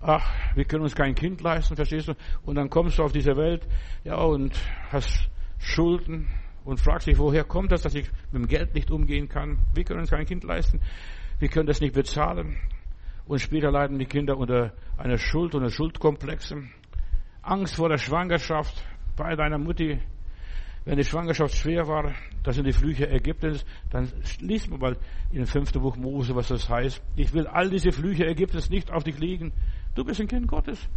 [0.00, 2.14] ach, wir können uns kein Kind leisten, verstehst du?
[2.44, 3.66] Und dann kommst du auf diese Welt,
[4.02, 4.58] ja, und
[4.90, 5.28] hast
[5.58, 6.28] Schulden,
[6.66, 9.58] und fragst dich, woher kommt das, dass ich mit dem Geld nicht umgehen kann?
[9.72, 10.80] Wir können uns kein Kind leisten.
[11.38, 12.56] Wir können das nicht bezahlen.
[13.26, 16.70] Und später leiden die Kinder unter einer Schuld, unter Schuldkomplexen.
[17.42, 18.84] Angst vor der Schwangerschaft
[19.16, 20.00] bei deiner Mutti.
[20.84, 24.08] Wenn die Schwangerschaft schwer war, das sind die Flüche Ägyptens, dann
[24.40, 24.96] liest man mal
[25.30, 27.02] in dem fünften Buch Mose, was das heißt.
[27.16, 29.52] Ich will all diese Flüche Ägyptens nicht auf dich liegen.
[29.94, 30.88] Du bist ein Kind Gottes.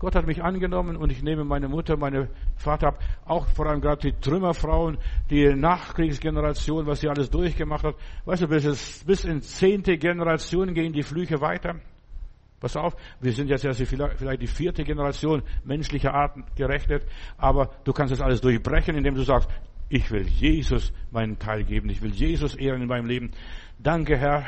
[0.00, 3.82] Gott hat mich angenommen und ich nehme meine Mutter, meine Vater ab, auch vor allem
[3.82, 4.96] gerade die Trümmerfrauen,
[5.28, 7.96] die Nachkriegsgeneration, was sie alles durchgemacht hat.
[8.24, 11.74] Weißt du, bis, es, bis in zehnte Generation gehen die Flüche weiter.
[12.60, 17.04] Pass auf, wir sind jetzt erst vielleicht die vierte Generation menschlicher Art gerechnet,
[17.36, 19.50] aber du kannst das alles durchbrechen, indem du sagst,
[19.90, 23.32] ich will Jesus meinen Teil geben, ich will Jesus ehren in meinem Leben.
[23.78, 24.46] Danke, Herr,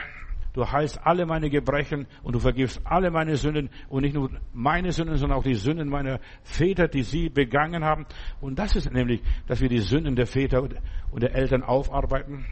[0.53, 4.93] Du heilst alle meine Gebrechen und du vergibst alle meine Sünden und nicht nur meine
[4.93, 8.05] Sünden, sondern auch die Sünden meiner Väter, die sie begangen haben.
[8.41, 10.63] Und das ist nämlich, dass wir die Sünden der Väter
[11.11, 12.45] und der Eltern aufarbeiten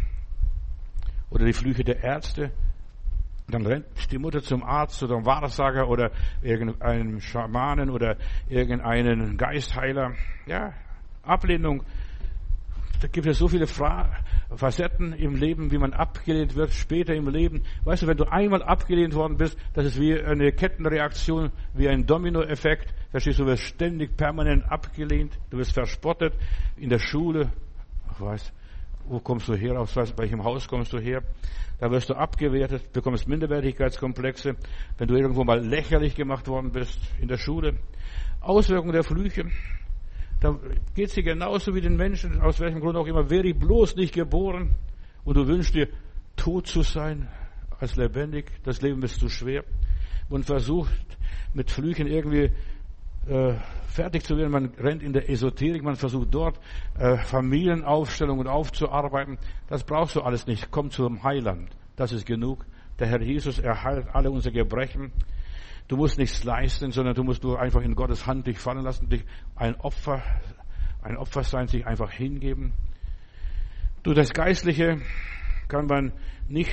[1.28, 2.52] oder die Flüche der Ärzte.
[3.48, 6.10] Dann rennt die Mutter zum Arzt oder einem Wahrsager oder
[6.40, 8.16] irgendeinem Schamanen oder
[8.48, 10.14] irgendeinen Geistheiler.
[10.46, 10.72] Ja,
[11.22, 11.84] Ablehnung
[13.00, 17.62] da gibt es so viele Facetten im Leben, wie man abgelehnt wird, später im Leben.
[17.84, 22.04] Weißt du, wenn du einmal abgelehnt worden bist, das ist wie eine Kettenreaktion, wie ein
[22.04, 22.92] Dominoeffekt.
[23.10, 26.34] Verstehst du, du wirst ständig permanent abgelehnt, du wirst verspottet
[26.76, 27.50] in der Schule.
[28.08, 28.52] Ach, weiß,
[29.04, 29.80] wo kommst du her?
[29.80, 31.22] Aus welchem Haus kommst du her?
[31.78, 34.56] Da wirst du abgewertet, bekommst Minderwertigkeitskomplexe,
[34.98, 37.78] wenn du irgendwo mal lächerlich gemacht worden bist in der Schule.
[38.40, 39.46] Auswirkungen der Flüche.
[40.40, 40.58] Da
[40.94, 43.96] geht es dir genauso wie den Menschen, aus welchem Grund auch immer, wäre ich bloß
[43.96, 44.74] nicht geboren
[45.24, 45.88] und du wünschst dir,
[46.36, 47.28] tot zu sein
[47.78, 48.50] als lebendig.
[48.64, 49.64] Das Leben ist zu schwer.
[50.30, 50.90] Man versucht
[51.52, 52.50] mit Flüchen irgendwie
[53.26, 53.54] äh,
[53.88, 54.50] fertig zu werden.
[54.50, 56.58] Man rennt in der Esoterik, man versucht dort
[56.98, 59.38] äh, Familienaufstellungen aufzuarbeiten.
[59.68, 60.70] Das brauchst du alles nicht.
[60.70, 61.68] Komm zum Heiland.
[61.96, 62.64] Das ist genug.
[62.98, 65.12] Der Herr Jesus erheilt alle unsere Gebrechen.
[65.90, 69.08] Du musst nichts leisten, sondern du musst nur einfach in Gottes Hand dich fallen lassen,
[69.08, 69.24] dich
[69.56, 70.22] ein Opfer,
[71.02, 72.74] ein Opfer sein, sich einfach hingeben.
[74.04, 74.98] Du, das Geistliche
[75.66, 76.12] kann man
[76.48, 76.70] nicht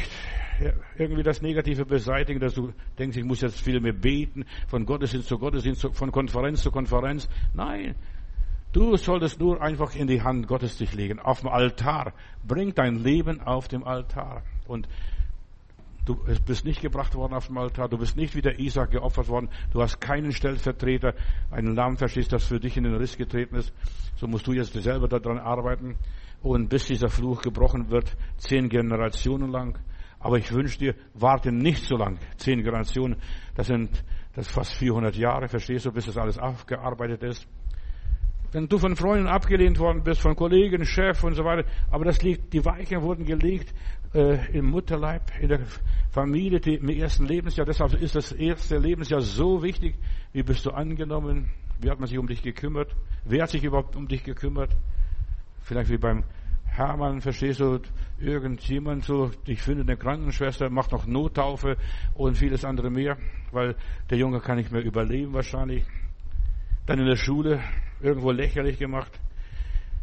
[0.99, 5.29] irgendwie das Negative beseitigen, dass du denkst, ich muss jetzt viel mehr beten, von Gottesdienst
[5.29, 7.27] zu Gottesdienst, von Konferenz zu Konferenz.
[7.55, 7.95] Nein.
[8.71, 12.13] Du solltest nur einfach in die Hand Gottes dich legen, auf dem Altar.
[12.47, 14.43] Bring dein Leben auf dem Altar.
[14.67, 14.87] Und
[16.07, 17.89] Du bist nicht gebracht worden auf dem Altar.
[17.89, 19.49] Du bist nicht wie der Isaac geopfert worden.
[19.73, 21.13] Du hast keinen Stellvertreter,
[21.51, 23.73] einen Lamm verstehst, das für dich in den Riss getreten ist.
[24.15, 25.97] So musst du jetzt selber daran arbeiten.
[26.41, 29.77] Und bis dieser Fluch gebrochen wird, zehn Generationen lang.
[30.19, 32.17] Aber ich wünsche dir, warte nicht so lang.
[32.37, 33.17] Zehn Generationen,
[33.55, 34.01] das sind,
[34.33, 37.45] das fast 400 Jahre, verstehst du, bis das alles aufgearbeitet ist.
[38.51, 42.21] wenn du von Freunden abgelehnt worden bist, von Kollegen, Chef und so weiter, aber das
[42.21, 43.73] liegt, die Weichen wurden gelegt
[44.13, 45.59] äh, im Mutterleib, in der
[46.11, 47.65] Familie, die, im ersten Lebensjahr.
[47.65, 49.95] Deshalb ist das erste Lebensjahr so wichtig.
[50.33, 51.51] Wie bist du angenommen?
[51.79, 52.95] Wie hat man sich um dich gekümmert?
[53.25, 54.75] Wer hat sich überhaupt um dich gekümmert?
[55.61, 56.23] Vielleicht wie beim
[56.65, 57.79] Hermann, verstehst du,
[58.19, 61.75] irgendjemand so, ich finde eine Krankenschwester, macht noch Nottaufe
[62.13, 63.17] und vieles andere mehr,
[63.51, 63.75] weil
[64.09, 65.85] der Junge kann nicht mehr überleben wahrscheinlich.
[66.85, 67.59] Dann in der Schule
[67.99, 69.19] irgendwo lächerlich gemacht.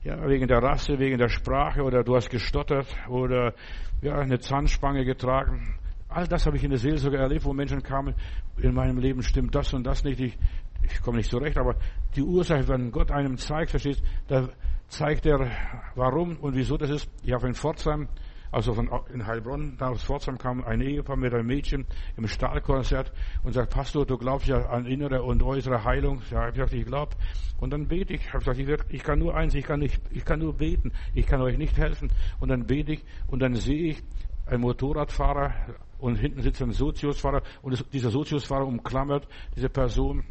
[0.04, 3.54] Ja, wegen der Rasse, wegen der Sprache oder du hast gestottert oder
[4.02, 5.78] ja, eine Zahnspange getragen.
[6.10, 8.14] All das habe ich in der Seelsorge erlebt, wo Menschen kamen,
[8.58, 10.38] in meinem Leben stimmt das und das nicht, ich,
[10.82, 11.76] ich komme nicht zurecht, aber
[12.14, 14.50] die Ursache, wenn Gott einem zeigt, verstehst, da
[14.88, 15.50] zeigt er,
[15.94, 17.10] warum und wieso das ist.
[17.22, 18.08] Ich habe in Pforzheim,
[18.54, 21.86] also von, in Heilbronn, aus Pforzheim kam ein Ehepaar mit einem Mädchen
[22.16, 26.22] im Stahlkonzert und sagt, Pastor, du glaubst ja an innere und äußere Heilung.
[26.30, 27.16] Ja, ich gesagt, ich glaube.
[27.58, 28.20] Und dann bete ich.
[28.20, 30.92] Ich habe gesagt, ich, ich kann nur eins, ich kann nicht, ich kann nur beten.
[31.14, 32.12] Ich kann euch nicht helfen.
[32.38, 34.02] Und dann bete ich und dann sehe ich
[34.46, 35.52] einen Motorradfahrer
[35.98, 39.26] und hinten sitzt ein Soziusfahrer und dieser Soziusfahrer umklammert
[39.56, 40.22] diese Person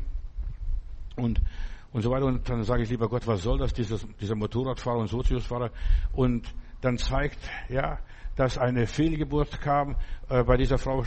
[1.17, 1.41] und
[1.91, 2.25] und so weiter.
[2.25, 5.71] Und dann sage ich, lieber Gott, was soll das, dieses, dieser Motorradfahrer und Soziusfahrer?
[6.13, 6.51] Und
[6.81, 7.99] dann zeigt, ja,
[8.35, 9.95] dass eine Fehlgeburt kam
[10.29, 11.03] äh, bei dieser Frau.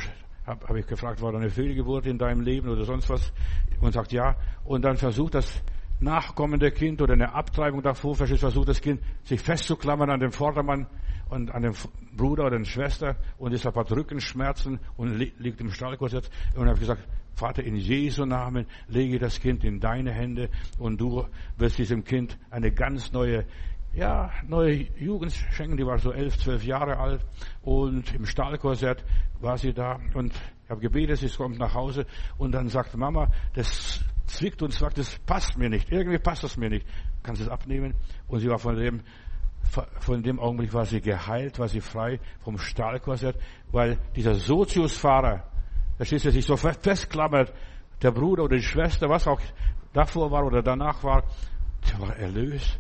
[0.47, 3.33] Habe hab ich gefragt, war da eine Fehlgeburt in deinem Leben oder sonst was?
[3.81, 4.37] Und sagt ja.
[4.65, 5.63] Und dann versucht das
[6.01, 10.87] nachkommende Kind oder eine Abtreibung davor, versucht das Kind sich festzuklammern an dem Vordermann
[11.29, 11.73] und an dem
[12.17, 16.31] Bruder oder der Schwester und deshalb hat Rückenschmerzen und liegt im Stallkorsett.
[16.55, 17.03] Und habe gesagt,
[17.35, 20.49] Vater, in Jesu Namen lege das Kind in deine Hände
[20.79, 21.27] und du
[21.59, 23.45] wirst diesem Kind eine ganz neue,
[23.97, 25.77] ja, neue Jugend schenken.
[25.77, 27.25] Die war so elf, zwölf Jahre alt
[27.63, 29.05] und im Stahlkorsett
[29.41, 30.33] war sie da und
[30.65, 32.07] ich habe gebetet, sie kommt nach Hause
[32.39, 35.91] und dann sagt Mama, das zwickt und zwackt, das passt mir nicht.
[35.91, 36.87] Irgendwie passt das mir nicht.
[37.23, 37.95] Kannst du es abnehmen?
[38.29, 39.03] Und sie war von dem,
[40.01, 43.37] von dem Augenblick war sie geheilt, war sie frei vom Stahlkorsett,
[43.71, 45.45] weil dieser Soziusfahrer,
[45.97, 47.55] Verstehst du, sich so festklammert,
[48.03, 49.41] der Bruder oder die Schwester, was auch
[49.95, 51.25] davor war oder danach war,
[51.91, 52.79] der war erlöst.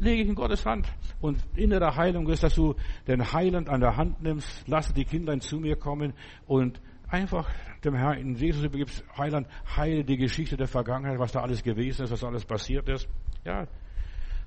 [0.00, 0.90] Lege ich in Gottes Hand.
[1.20, 2.74] Und innere Heilung ist, dass du
[3.06, 6.14] den Heiland an der Hand nimmst, lass die Kinder zu mir kommen
[6.46, 7.50] und einfach
[7.84, 9.46] dem Herrn in Jesus übergibst, Heiland,
[9.76, 13.08] heile die Geschichte der Vergangenheit, was da alles gewesen ist, was alles passiert ist.
[13.44, 13.66] Ja.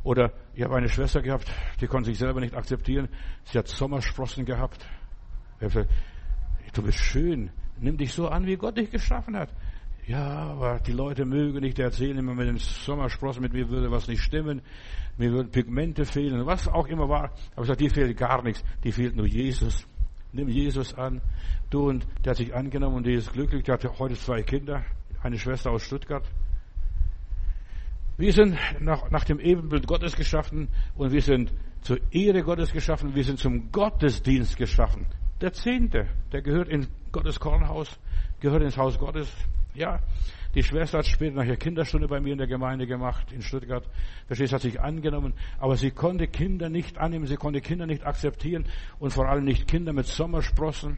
[0.04, 3.08] Oder ich habe eine Schwester gehabt, die konnte sich selber nicht akzeptieren.
[3.44, 4.86] Sie hat Sommersprossen gehabt.
[5.60, 5.90] Ich habe gesagt,
[6.74, 7.52] du bist schön.
[7.80, 9.50] Nimm dich so an, wie Gott dich geschaffen hat.
[10.06, 14.10] Ja, aber die Leute mögen nicht erzählen immer mit den Sommersprossen, mit mir würde was
[14.10, 14.62] nicht stimmen,
[15.18, 17.32] mir würden Pigmente fehlen, was auch immer war.
[17.56, 19.88] Aber ich sage, dir fehlt gar nichts, die fehlt nur Jesus.
[20.34, 21.22] Nimm Jesus an.
[21.70, 24.84] Du und der hat sich angenommen und die ist glücklich, der hat heute zwei Kinder,
[25.22, 26.26] eine Schwester aus Stuttgart.
[28.18, 33.16] Wir sind nach, nach dem Ebenbild Gottes geschaffen und wir sind zur Ehre Gottes geschaffen,
[33.16, 35.06] wir sind zum Gottesdienst geschaffen.
[35.40, 38.00] Der Zehnte, der gehört in Gottes Kornhaus,
[38.44, 39.34] gehört ins Haus Gottes.
[39.74, 40.00] Ja,
[40.54, 43.88] die Schwester hat später nachher Kinderstunde bei mir in der Gemeinde gemacht, in Stuttgart.
[44.28, 45.34] Verstehst, hat sich angenommen.
[45.58, 48.66] Aber sie konnte Kinder nicht annehmen, sie konnte Kinder nicht akzeptieren
[49.00, 50.98] und vor allem nicht Kinder mit Sommersprossen.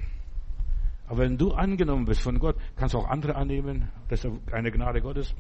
[1.08, 3.90] Aber wenn du angenommen bist von Gott, kannst du auch andere annehmen.
[4.10, 5.36] Das ist eine Gnade Gottes.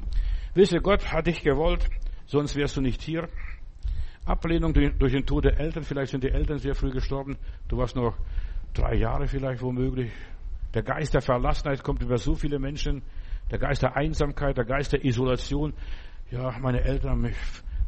[0.53, 1.89] Wisse, Gott hat dich gewollt,
[2.27, 3.27] sonst wärst du nicht hier.
[4.25, 7.35] Ablehnung durch den Tod der Eltern, vielleicht sind die Eltern sehr früh gestorben.
[7.67, 8.15] Du warst noch
[8.75, 10.11] drei Jahre vielleicht womöglich.
[10.75, 13.01] Der Geist der Verlassenheit kommt über so viele Menschen.
[13.49, 15.73] Der Geist der Einsamkeit, der Geist der Isolation.
[16.29, 17.37] Ja, meine Eltern haben mich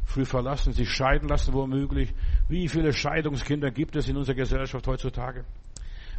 [0.06, 2.14] früh verlassen, sich scheiden lassen womöglich.
[2.48, 5.44] Wie viele Scheidungskinder gibt es in unserer Gesellschaft heutzutage?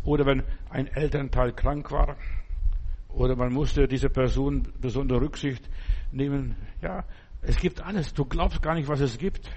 [0.04, 2.16] Oder wenn ein Elternteil krank war,
[3.10, 5.68] oder man musste diese Person besondere Rücksicht
[6.12, 6.56] nehmen.
[6.84, 7.04] Ja,
[7.42, 8.14] es gibt alles.
[8.14, 9.50] Du glaubst gar nicht, was es gibt.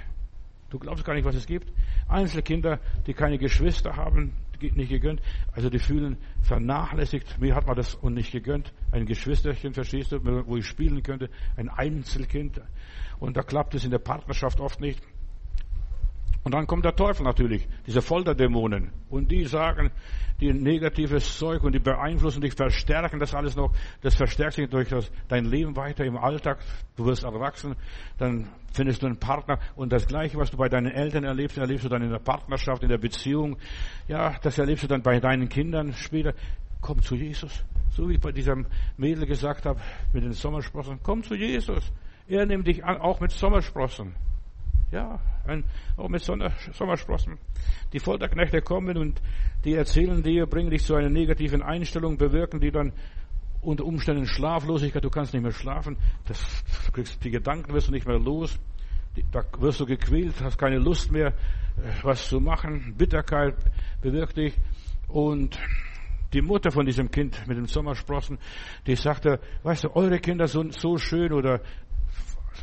[0.71, 1.71] Du glaubst gar nicht, was es gibt.
[2.09, 4.33] Einzelkinder, die keine Geschwister haben,
[4.71, 5.21] nicht gegönnt.
[5.53, 7.41] Also die fühlen vernachlässigt.
[7.41, 8.73] Mir hat man das und nicht gegönnt.
[8.91, 11.31] Ein Geschwisterchen, verstehst du, wo ich spielen könnte.
[11.57, 12.61] Ein Einzelkind.
[13.19, 15.03] Und da klappt es in der Partnerschaft oft nicht.
[16.45, 18.91] Und dann kommt der Teufel natürlich, diese Folterdämonen.
[19.09, 19.93] Und die sagen,
[20.41, 23.73] die negatives Zeug und die beeinflussen dich, verstärken das alles noch.
[24.01, 26.59] Das verstärkt sich durch das, dein Leben weiter im Alltag.
[26.97, 27.77] Du wirst erwachsen,
[28.19, 29.61] dann findest du einen Partner.
[29.77, 32.83] Und das Gleiche, was du bei deinen Eltern erlebst, erlebst du dann in der Partnerschaft,
[32.83, 33.57] in der Beziehung.
[34.09, 36.35] Ja, das erlebst du dann bei deinen Kindern später.
[36.81, 37.65] Komm zu Jesus.
[37.91, 38.67] So wie ich bei diesem
[38.97, 39.79] Mädel gesagt habe,
[40.13, 40.99] mit den Sommersprossen.
[41.05, 41.93] Komm zu Jesus.
[42.27, 44.17] Er nimmt dich an, auch mit Sommersprossen.
[44.93, 45.65] Ja, ein,
[45.97, 47.39] auch mit Sommersprossen.
[47.95, 49.23] Die Folterknechte kommen und
[49.65, 52.93] die erzählen dir, bringen dich zu einer negativen Einstellung, bewirken die dann
[53.63, 57.93] unter Umständen Schlaflosigkeit, du kannst nicht mehr schlafen, das, du kriegst die Gedanken, wirst du
[57.93, 58.59] nicht mehr los.
[59.31, 61.33] Da wirst du gequält, hast keine Lust mehr, äh,
[62.03, 62.95] was zu machen.
[62.97, 63.55] Bitterkeit
[64.01, 64.55] bewirkt dich.
[65.09, 65.59] Und
[66.33, 68.39] die Mutter von diesem Kind mit dem Sommersprossen,
[68.87, 71.61] die sagte, weißt du, eure Kinder sind so schön oder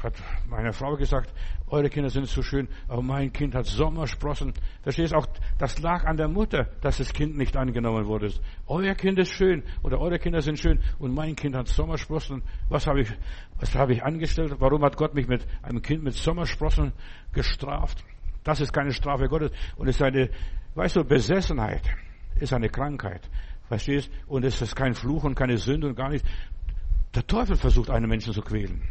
[0.03, 0.13] hat
[0.47, 1.33] meine Frau gesagt,
[1.67, 4.53] eure Kinder sind so schön, aber mein Kind hat Sommersprossen.
[4.81, 5.27] Verstehst auch,
[5.57, 8.31] das lag an der Mutter, dass das Kind nicht angenommen wurde.
[8.67, 12.43] Euer Kind ist schön oder eure Kinder sind schön und mein Kind hat Sommersprossen.
[12.69, 13.11] Was habe ich,
[13.59, 14.55] was habe ich angestellt?
[14.59, 16.93] Warum hat Gott mich mit einem Kind mit Sommersprossen
[17.33, 18.03] gestraft?
[18.43, 20.29] Das ist keine Strafe Gottes und es ist eine,
[20.75, 21.83] weißt du, Besessenheit
[22.39, 23.29] ist eine Krankheit.
[23.67, 24.09] Verstehst?
[24.25, 26.27] Und es ist kein Fluch und keine Sünde und gar nichts.
[27.13, 28.81] Der Teufel versucht, einen Menschen zu quälen.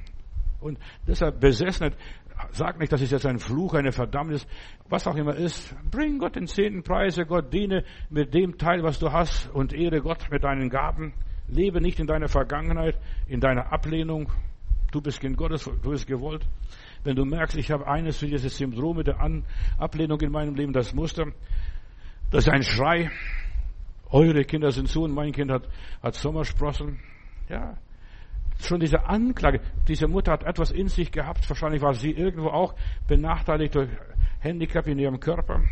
[0.61, 1.97] Und deshalb Besessenheit,
[2.51, 4.47] sag nicht, das ist jetzt ein Fluch, eine Verdammnis,
[4.89, 5.75] was auch immer ist.
[5.91, 10.01] Bring Gott den zehnten Preise, Gott diene mit dem Teil, was du hast und ehre
[10.01, 11.15] Gott mit deinen Gaben.
[11.49, 14.31] Lebe nicht in deiner Vergangenheit, in deiner Ablehnung.
[14.91, 16.47] Du bist Kind Gottes, du bist gewollt.
[17.05, 19.21] Wenn du merkst, ich habe eines für dieses Syndrom mit der
[19.79, 21.27] Ablehnung in meinem Leben, das Muster,
[22.31, 23.11] das ist ein Schrei,
[24.11, 25.69] eure Kinder sind zu und mein Kind hat,
[26.03, 26.99] hat Sommersprossen.
[27.49, 27.79] Ja,
[28.67, 29.61] schon diese Anklage.
[29.87, 31.49] Diese Mutter hat etwas in sich gehabt.
[31.49, 32.75] Wahrscheinlich war sie irgendwo auch
[33.07, 33.89] benachteiligt durch
[34.41, 35.63] Handicap in ihrem Körper.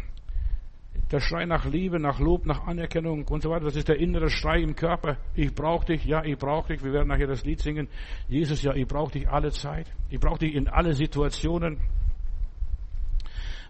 [1.10, 4.28] Der Schrei nach Liebe, nach Lob, nach Anerkennung und so weiter, das ist der innere
[4.28, 5.18] Schrei im Körper.
[5.34, 6.82] Ich brauche dich, ja, ich brauche dich.
[6.82, 7.88] Wir werden nachher das Lied singen.
[8.28, 9.86] Jesus, ja, ich brauche dich alle Zeit.
[10.10, 11.78] Ich brauche dich in alle Situationen.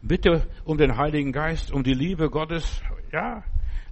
[0.02, 2.80] Bitte um den Heiligen Geist, um die Liebe Gottes.
[3.12, 3.42] Ja,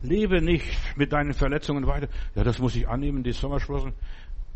[0.05, 2.09] Lebe nicht mit deinen Verletzungen weiter.
[2.35, 3.95] Ja, das muss ich annehmen, die Sommersprossen.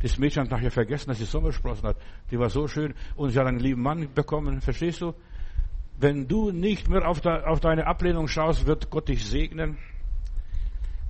[0.02, 1.96] Das Mädchen hat nachher vergessen, dass sie Sommersprossen hat.
[2.30, 4.60] Die war so schön und sie hat einen lieben Mann bekommen.
[4.60, 5.14] Verstehst du?
[5.98, 9.76] Wenn du nicht mehr auf, de, auf deine Ablehnung schaust, wird Gott dich segnen.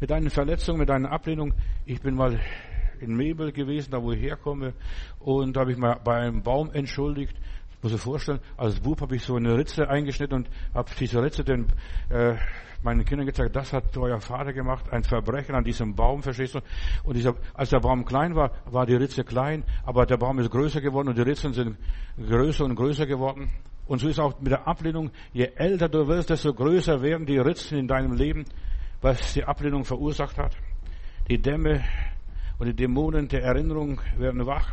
[0.01, 1.53] Mit deinen Verletzungen, mit deiner Ablehnung.
[1.84, 2.41] Ich bin mal
[3.01, 4.72] in Mebel gewesen, da wo ich herkomme,
[5.20, 7.36] und da habe ich mal bei einem Baum entschuldigt.
[7.82, 11.45] Muss ich vorstellen, als Bub habe ich so eine Ritze eingeschnitten und habe diese Ritze
[11.45, 11.66] den
[12.09, 12.34] äh,
[12.83, 16.61] meinen Kindern gezeigt, das hat euer Vater gemacht, ein Verbrechen an diesem Baum, verstehst du?
[17.05, 20.51] Und dieser, als der Baum klein war, war die Ritze klein, aber der Baum ist
[20.51, 21.76] größer geworden und die Ritzen sind
[22.18, 23.51] größer und größer geworden.
[23.87, 27.39] Und so ist auch mit der Ablehnung, je älter du wirst, desto größer werden die
[27.39, 28.45] Ritzen in deinem Leben,
[29.01, 30.57] was die Ablehnung verursacht hat.
[31.29, 31.85] Die Dämme
[32.59, 34.72] und die Dämonen der Erinnerung werden wach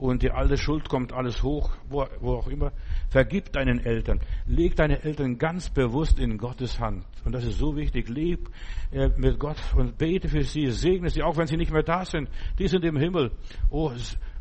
[0.00, 2.72] und die alte Schuld kommt alles hoch, wo, wo, auch immer.
[3.10, 4.20] Vergib deinen Eltern.
[4.46, 7.04] Leg deine Eltern ganz bewusst in Gottes Hand.
[7.26, 8.08] Und das ist so wichtig.
[8.08, 8.48] Leb
[8.92, 10.68] äh, mit Gott und bete für sie.
[10.70, 12.30] Segne sie, auch wenn sie nicht mehr da sind.
[12.58, 13.30] Die sind im Himmel.
[13.68, 13.92] Oh,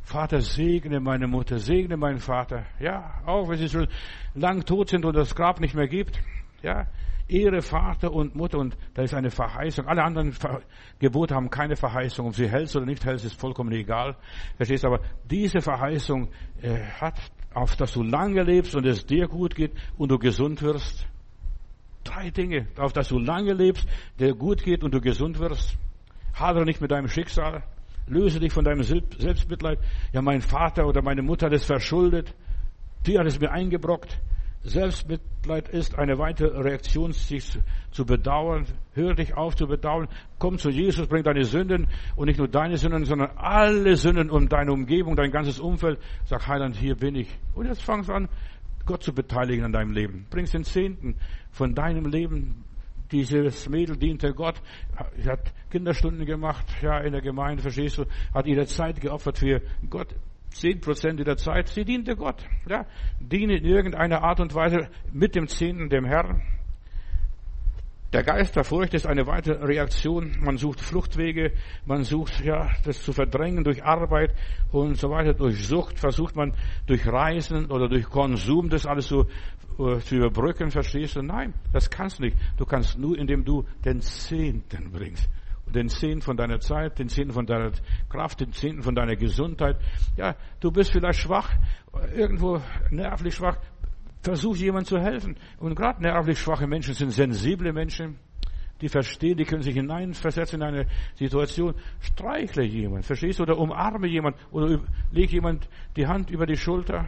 [0.01, 2.65] Vater, segne meine Mutter, segne meinen Vater.
[2.79, 3.87] Ja, auch wenn sie schon
[4.35, 6.21] lang tot sind und das Grab nicht mehr gibt.
[6.63, 6.87] Ja,
[7.29, 9.85] Ehre Vater und Mutter und da ist eine Verheißung.
[9.87, 10.35] Alle anderen
[10.99, 12.27] Gebote haben keine Verheißung.
[12.27, 14.17] Ob sie hältst oder nicht hältst, ist vollkommen egal.
[14.57, 14.99] Verstehst aber
[15.29, 16.29] diese Verheißung
[16.61, 17.19] äh, hat,
[17.53, 21.07] auf dass du lange lebst und es dir gut geht und du gesund wirst.
[22.03, 23.87] Drei Dinge, auf dass du lange lebst,
[24.19, 25.77] dir gut geht und du gesund wirst.
[26.33, 27.63] Hadere nicht mit deinem Schicksal.
[28.07, 29.77] Löse dich von deinem Selbstmitleid.
[30.13, 32.33] Ja, mein Vater oder meine Mutter hat es verschuldet.
[33.05, 34.19] Die hat es mir eingebrockt.
[34.63, 37.57] Selbstmitleid ist eine weitere Reaktion, sich
[37.91, 38.65] zu bedauern.
[38.93, 40.09] Hör dich auf zu bedauern.
[40.37, 41.87] Komm zu Jesus, bring deine Sünden
[42.17, 45.99] und nicht nur deine Sünden, sondern alle Sünden um deine Umgebung, dein ganzes Umfeld.
[46.25, 47.29] Sag, Heiland, hier bin ich.
[47.55, 48.27] Und jetzt fangst an,
[48.85, 50.25] Gott zu beteiligen an deinem Leben.
[50.29, 51.15] Bringst den Zehnten
[51.51, 52.65] von deinem Leben.
[53.11, 54.61] Dieses Mädel diente Gott,
[55.25, 58.05] hat Kinderstunden gemacht, ja, in der Gemeinde, verstehst du,
[58.35, 60.13] hat ihre Zeit geopfert für Gott.
[60.51, 62.43] Zehn Prozent der Zeit, sie diente Gott.
[62.67, 62.85] Ja,
[63.19, 66.41] diene in irgendeiner Art und Weise mit dem Zehnten dem Herrn.
[68.11, 70.35] Der Geist der Furcht ist eine weitere Reaktion.
[70.41, 71.51] Man sucht Fluchtwege,
[71.85, 74.33] man sucht, ja, das zu verdrängen durch Arbeit
[74.71, 75.35] und so weiter.
[75.35, 76.55] Durch Sucht versucht man
[76.87, 79.27] durch Reisen oder durch Konsum das alles so
[79.77, 81.21] uh, zu überbrücken, verstehst du?
[81.21, 82.37] Nein, das kannst du nicht.
[82.57, 85.29] Du kannst nur, indem du den Zehnten bringst
[85.73, 87.71] den Zehnten von deiner Zeit, den Zehnten von deiner
[88.09, 89.77] Kraft, den Zehnten von deiner Gesundheit.
[90.17, 91.51] Ja, du bist vielleicht schwach,
[92.15, 93.57] irgendwo nervlich schwach.
[94.21, 95.37] Versuch jemand zu helfen.
[95.59, 98.17] Und gerade nervlich schwache Menschen sind sensible Menschen.
[98.81, 101.75] Die verstehen, die können sich hineinversetzen in eine Situation.
[101.99, 103.43] Streichle jemand, verstehst du?
[103.43, 104.79] Oder umarme jemand oder
[105.11, 107.07] leg jemand die Hand über die Schulter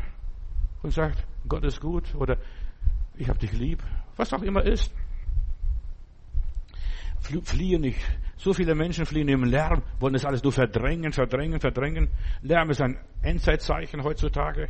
[0.84, 2.38] und sagt, Gott ist gut oder
[3.16, 3.82] ich habe dich lieb.
[4.18, 4.94] Was auch immer ist.
[7.44, 8.02] Fliehe nicht
[8.42, 12.10] so viele Menschen fliehen im Lärm, wollen das alles nur verdrängen, verdrängen, verdrängen.
[12.42, 14.68] Lärm ist ein Endzeitzeichen heutzutage.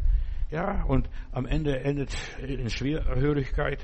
[0.49, 2.13] Ja, und am Ende endet
[2.45, 3.80] in Schwerhörigkeit.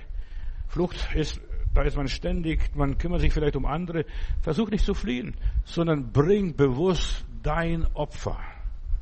[0.68, 1.40] Flucht ist,
[1.74, 4.04] da ist man ständig, man kümmert sich vielleicht um andere.
[4.42, 8.38] Versuch nicht zu fliehen, sondern bring bewusst dein Opfer.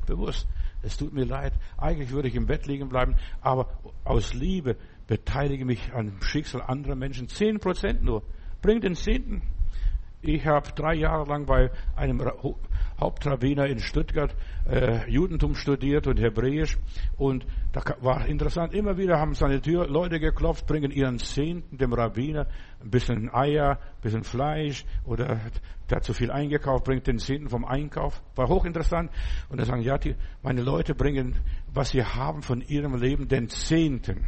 [0.05, 0.47] Bewusst.
[0.83, 3.69] es tut mir leid, eigentlich würde ich im Bett liegen bleiben, aber
[4.03, 4.75] aus Liebe
[5.07, 7.27] beteilige mich an dem Schicksal anderer Menschen.
[7.27, 8.21] Zehn Prozent nur.
[8.61, 9.41] Bring den Zehnten.
[10.27, 12.19] Ich habe drei Jahre lang bei einem
[12.99, 14.35] Hauptrabbiner in Stuttgart
[14.67, 16.79] äh, Judentum studiert und Hebräisch.
[17.15, 21.93] Und da war interessant, immer wieder haben seine Tür Leute geklopft, bringen ihren Zehnten dem
[21.93, 22.47] Rabbiner,
[22.81, 25.39] ein bisschen Eier, ein bisschen Fleisch oder
[25.89, 28.23] der hat zu viel eingekauft, bringt den Zehnten vom Einkauf.
[28.33, 29.11] War hochinteressant.
[29.49, 31.35] Und da sagen, ja, die, meine Leute bringen,
[31.71, 34.25] was sie haben von ihrem Leben, den Zehnten.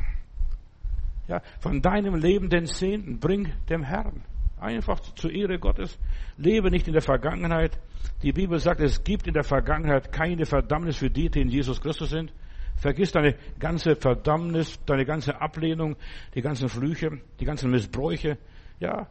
[1.27, 4.21] Ja, von deinem Leben den Zehnten, bring dem Herrn.
[4.59, 5.97] Einfach zur Ehre Gottes.
[6.37, 7.79] Lebe nicht in der Vergangenheit.
[8.23, 11.79] Die Bibel sagt, es gibt in der Vergangenheit keine Verdammnis für die, die in Jesus
[11.79, 12.31] Christus sind.
[12.75, 15.95] Vergiss deine ganze Verdammnis, deine ganze Ablehnung,
[16.35, 18.37] die ganzen Flüche, die ganzen Missbräuche.
[18.79, 19.07] Ja,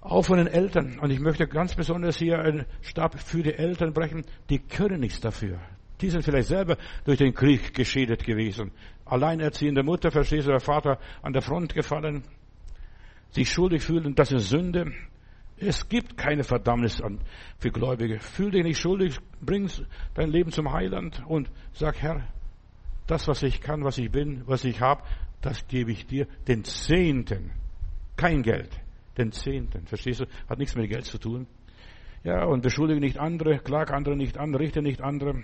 [0.00, 0.98] auch von den Eltern.
[1.00, 4.24] Und ich möchte ganz besonders hier einen Stab für die Eltern brechen.
[4.50, 5.58] Die können nichts dafür.
[6.00, 8.70] Die sind vielleicht selber durch den Krieg geschädigt gewesen.
[9.04, 12.22] Alleinerziehende Mutter, verstehst du, der Vater an der Front gefallen
[13.36, 14.92] sich schuldig fühlen, das ist Sünde.
[15.58, 17.00] Es gibt keine Verdammnis
[17.58, 18.18] für Gläubige.
[18.18, 19.70] Fühl dich nicht schuldig, bring
[20.14, 22.26] dein Leben zum Heiland und sag, Herr,
[23.06, 25.02] das, was ich kann, was ich bin, was ich habe,
[25.42, 27.52] das gebe ich dir, den Zehnten.
[28.16, 28.70] Kein Geld,
[29.18, 29.86] den Zehnten.
[29.86, 30.24] Verstehst du?
[30.48, 31.46] Hat nichts mit Geld zu tun.
[32.24, 35.42] Ja, und beschuldige nicht andere, klag andere nicht an, richte nicht andere.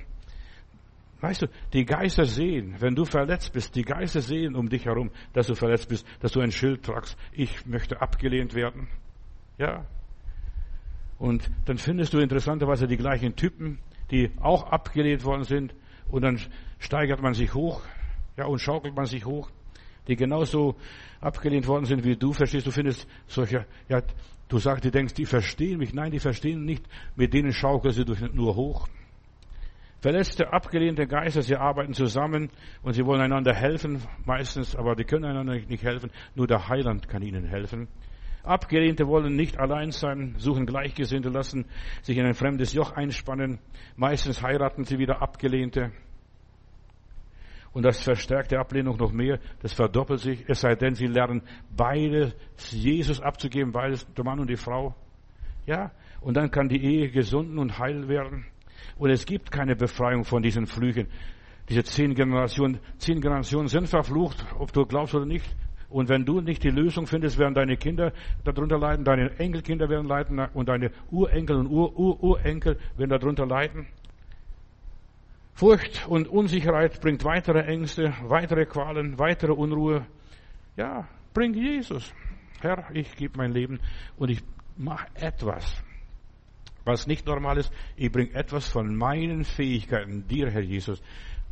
[1.22, 5.12] Weißt du, die Geister sehen, wenn du verletzt bist, die Geister sehen um dich herum,
[5.32, 7.16] dass du verletzt bist, dass du ein Schild tragst.
[7.30, 8.88] Ich möchte abgelehnt werden.
[9.56, 9.86] Ja.
[11.20, 13.78] Und dann findest du interessanterweise die gleichen Typen,
[14.10, 15.72] die auch abgelehnt worden sind.
[16.10, 16.40] Und dann
[16.80, 17.82] steigert man sich hoch.
[18.36, 19.48] Ja, und schaukelt man sich hoch.
[20.08, 20.74] Die genauso
[21.20, 22.32] abgelehnt worden sind wie du.
[22.32, 24.02] Verstehst du, findest solche, ja,
[24.48, 25.94] du sagst, die denkst, die verstehen mich.
[25.94, 26.84] Nein, die verstehen nicht.
[27.14, 28.88] Mit denen schaukelst du nur hoch.
[30.03, 32.50] Verletzte, abgelehnte Geister, sie arbeiten zusammen
[32.82, 36.11] und sie wollen einander helfen, meistens, aber die können einander nicht helfen.
[36.34, 37.86] Nur der Heiland kann ihnen helfen.
[38.42, 41.66] Abgelehnte wollen nicht allein sein, suchen Gleichgesinnte, lassen
[42.03, 43.61] sich in ein fremdes Joch einspannen.
[43.94, 45.92] Meistens heiraten sie wieder Abgelehnte.
[47.72, 51.42] Und das verstärkt die Ablehnung noch mehr, das verdoppelt sich, es sei denn, sie lernen
[51.70, 52.34] beide
[52.72, 54.96] Jesus abzugeben, beides, der Mann und die Frau.
[55.64, 58.46] Ja, und dann kann die Ehe gesunden und heil werden.
[58.97, 61.09] Und es gibt keine Befreiung von diesen Flüchen.
[61.68, 65.47] Diese zehn Generationen, zehn Generationen sind verflucht, ob du glaubst oder nicht.
[65.88, 68.12] Und wenn du nicht die Lösung findest, werden deine Kinder
[68.45, 73.86] darunter leiden, deine Enkelkinder werden leiden und deine Urenkel und Ur-Urenkel werden darunter leiden.
[75.55, 80.07] Furcht und Unsicherheit bringt weitere Ängste, weitere Qualen, weitere Unruhe.
[80.76, 82.12] Ja, bring Jesus.
[82.61, 83.78] Herr, ich gebe mein Leben
[84.16, 84.43] und ich
[84.76, 85.82] mache etwas.
[86.85, 91.03] Was nicht normal ist, ich bringe etwas von meinen Fähigkeiten dir, Herr Jesus.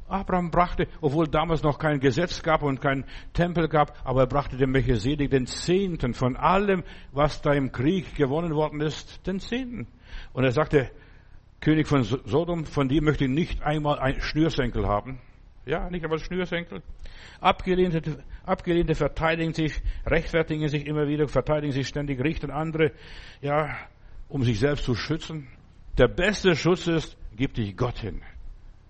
[0.09, 4.57] Abraham brachte, obwohl damals noch kein Gesetz gab und kein Tempel gab, aber er brachte
[4.57, 9.87] dem Melchisedek den Zehnten von allem, was da im Krieg gewonnen worden ist, den Zehnten.
[10.33, 10.91] Und er sagte,
[11.61, 15.20] König von Sodom, von dir möchte ich nicht einmal ein Schnürsenkel haben.
[15.66, 16.83] Ja, nicht einmal Schnürsenkel.
[17.41, 22.93] Abgelehnte, Abgelehnte verteidigen sich, rechtfertigen sich immer wieder, verteidigen sich ständig, richten andere,
[23.43, 23.76] ja,
[24.31, 25.49] um sich selbst zu schützen.
[25.99, 28.22] Der beste Schutz ist, gib dich Gott hin.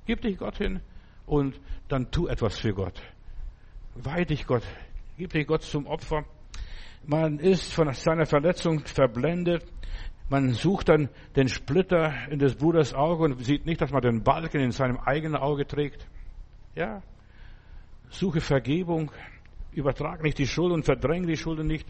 [0.06, 0.80] Gib dich Gott hin
[1.26, 3.00] und dann tu etwas für Gott.
[3.94, 4.62] Weih dich Gott.
[5.18, 6.24] Gib dich Gott zum Opfer.
[7.04, 9.64] Man ist von seiner Verletzung verblendet.
[10.28, 14.22] Man sucht dann den Splitter in des Bruders Auge und sieht nicht, dass man den
[14.22, 16.06] Balken in seinem eigenen Auge trägt.
[16.76, 17.02] Ja.
[18.10, 19.10] Suche Vergebung.
[19.72, 21.88] Übertrag nicht die Schuld und verdräng die Schuld nicht.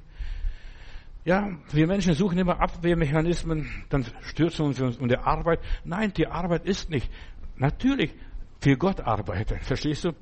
[1.24, 5.60] Ja, wir Menschen suchen immer Abwehrmechanismen, dann stürzen wir uns um die Arbeit.
[5.84, 7.10] Nein, die Arbeit ist nicht.
[7.56, 8.14] Natürlich
[8.60, 10.12] für Gott arbeiten, verstehst du?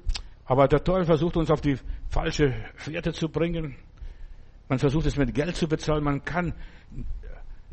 [0.44, 1.76] Aber der Teufel versucht uns auf die
[2.08, 3.76] falsche Fährte zu bringen.
[4.68, 6.02] Man versucht es mit Geld zu bezahlen.
[6.02, 6.54] Man kann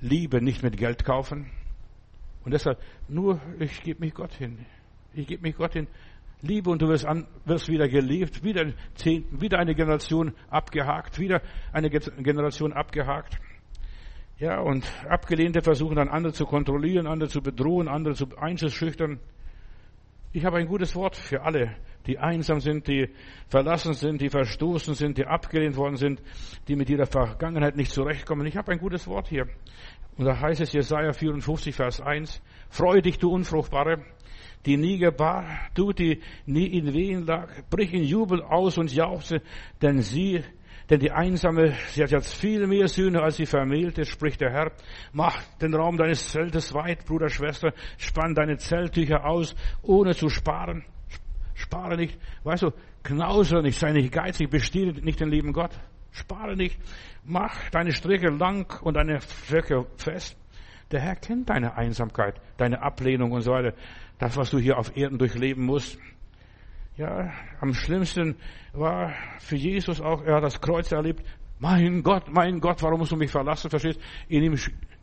[0.02, 1.50] Liebe nicht mit Geld kaufen.
[2.44, 4.66] Und deshalb nur, ich gebe mich Gott hin.
[5.14, 5.88] Ich gebe mich Gott hin.
[6.46, 11.42] Liebe und du wirst, an, wirst wieder geliebt, wieder, zehn, wieder eine Generation abgehakt, wieder
[11.74, 13.40] eine Generation abgehakt.
[14.38, 19.20] Ja, und Abgelehnte versuchen dann andere zu kontrollieren, andere zu bedrohen, andere zu einzuschüchtern.
[20.34, 21.74] Ich habe ein gutes Wort für alle,
[22.06, 23.10] die einsam sind, die
[23.48, 26.22] verlassen sind, die verstoßen sind, die abgelehnt worden sind,
[26.68, 28.46] die mit ihrer Vergangenheit nicht zurechtkommen.
[28.46, 29.48] Ich habe ein gutes Wort hier.
[30.18, 34.04] Und da heißt es Jesaja 54, Vers 1, Freue dich, du Unfruchtbare,
[34.66, 39.42] die nie gebar, du, die nie in Wehen lag, brich in Jubel aus und jauchze,
[39.82, 40.44] denn sie,
[40.90, 44.72] Denn die Einsame, sie hat jetzt viel mehr Sühne als die Vermählte, spricht der Herr.
[45.14, 47.74] Mach den Raum deines Zeltes weit, Bruder, Schwester.
[47.98, 50.86] Spann deine Zelttücher aus, ohne zu sparen.
[51.56, 52.20] Spare nicht.
[52.44, 55.72] Weißt du, knausere nicht, sei nicht geizig, bestehe nicht den lieben Gott.
[56.12, 56.80] Spare nicht.
[57.24, 60.38] Mach deine Stricke lang und deine Stöcke fest.
[60.92, 63.74] Der Herr kennt deine Einsamkeit, deine Ablehnung und so weiter.
[64.18, 66.00] Das, was du hier auf Erden durchleben musst.
[66.98, 68.38] Ja, am schlimmsten
[68.72, 71.26] war für Jesus auch, er hat das Kreuz erlebt.
[71.60, 73.70] Mein Gott, mein Gott, warum musst du mich verlassen?
[73.70, 74.00] Verstehst?
[74.30, 74.58] In ihm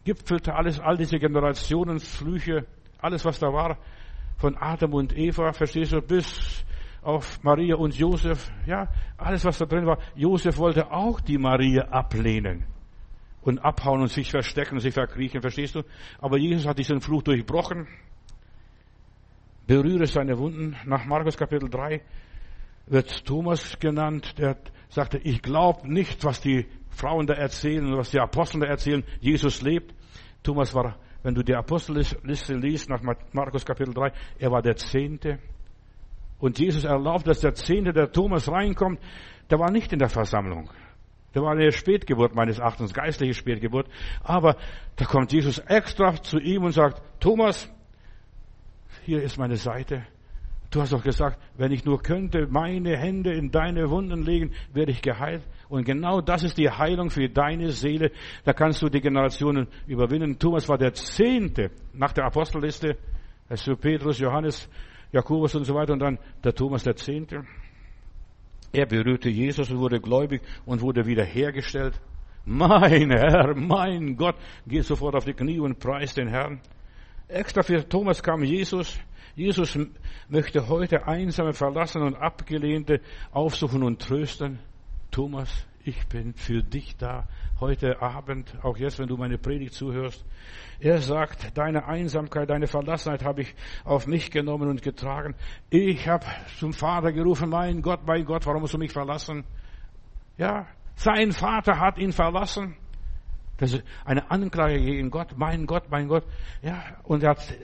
[0.04, 2.66] gipfelte alles, all diese Generationen, Flüche,
[2.98, 3.78] alles, was da war,
[4.38, 6.64] von Adam und Eva, verstehst du, bis
[7.02, 8.88] auf Maria und Josef, ja,
[9.18, 9.98] alles, was da drin war.
[10.14, 12.64] Josef wollte auch die Maria ablehnen
[13.42, 15.82] und abhauen und sich verstecken sich verkriechen, verstehst du?
[16.20, 17.86] Aber Jesus hat diesen Fluch durchbrochen
[19.66, 20.76] berühre seine Wunden.
[20.84, 22.00] Nach Markus Kapitel 3
[22.86, 24.56] wird Thomas genannt, der
[24.88, 29.04] sagte, ich glaube nicht, was die Frauen da erzählen, was die Apostel da erzählen.
[29.20, 29.94] Jesus lebt.
[30.42, 33.00] Thomas war, wenn du die Apostelliste liest, nach
[33.32, 35.38] Markus Kapitel 3, er war der Zehnte.
[36.38, 39.00] Und Jesus erlaubt, dass der Zehnte, der Thomas reinkommt,
[39.50, 40.70] der war nicht in der Versammlung.
[41.34, 43.88] Der war eine Spätgeburt meines Erachtens, geistliche Spätgeburt.
[44.22, 44.56] Aber
[44.96, 47.72] da kommt Jesus extra zu ihm und sagt, Thomas,
[49.04, 50.06] hier ist meine Seite.
[50.70, 54.92] Du hast doch gesagt, wenn ich nur könnte, meine Hände in deine Wunden legen, werde
[54.92, 55.42] ich geheilt.
[55.68, 58.10] Und genau das ist die Heilung für deine Seele.
[58.44, 60.38] Da kannst du die Generationen überwinden.
[60.38, 62.96] Thomas war der Zehnte nach der Apostelliste.
[63.50, 64.66] Also Petrus, Johannes,
[65.12, 65.92] Jakobus und so weiter.
[65.92, 67.44] Und dann der Thomas der Zehnte.
[68.72, 72.00] Er berührte Jesus und wurde gläubig und wurde wiederhergestellt.
[72.46, 74.36] Mein Herr, mein Gott,
[74.66, 76.60] geht sofort auf die Knie und preist den Herrn.
[77.32, 78.98] Extra für Thomas kam Jesus.
[79.34, 79.78] Jesus
[80.28, 84.58] möchte heute Einsame, Verlassene und Abgelehnte aufsuchen und trösten.
[85.10, 87.26] Thomas, ich bin für dich da
[87.58, 90.22] heute Abend, auch jetzt, wenn du meine Predigt zuhörst.
[90.78, 93.54] Er sagt, deine Einsamkeit, deine Verlassenheit habe ich
[93.84, 95.34] auf mich genommen und getragen.
[95.70, 96.26] Ich habe
[96.58, 99.44] zum Vater gerufen, mein Gott, mein Gott, warum musst du mich verlassen?
[100.36, 100.66] Ja,
[100.96, 102.76] sein Vater hat ihn verlassen.
[103.58, 105.34] Das ist eine Anklage gegen Gott.
[105.36, 106.24] Mein Gott, mein Gott.
[106.62, 107.54] Ja, und er hat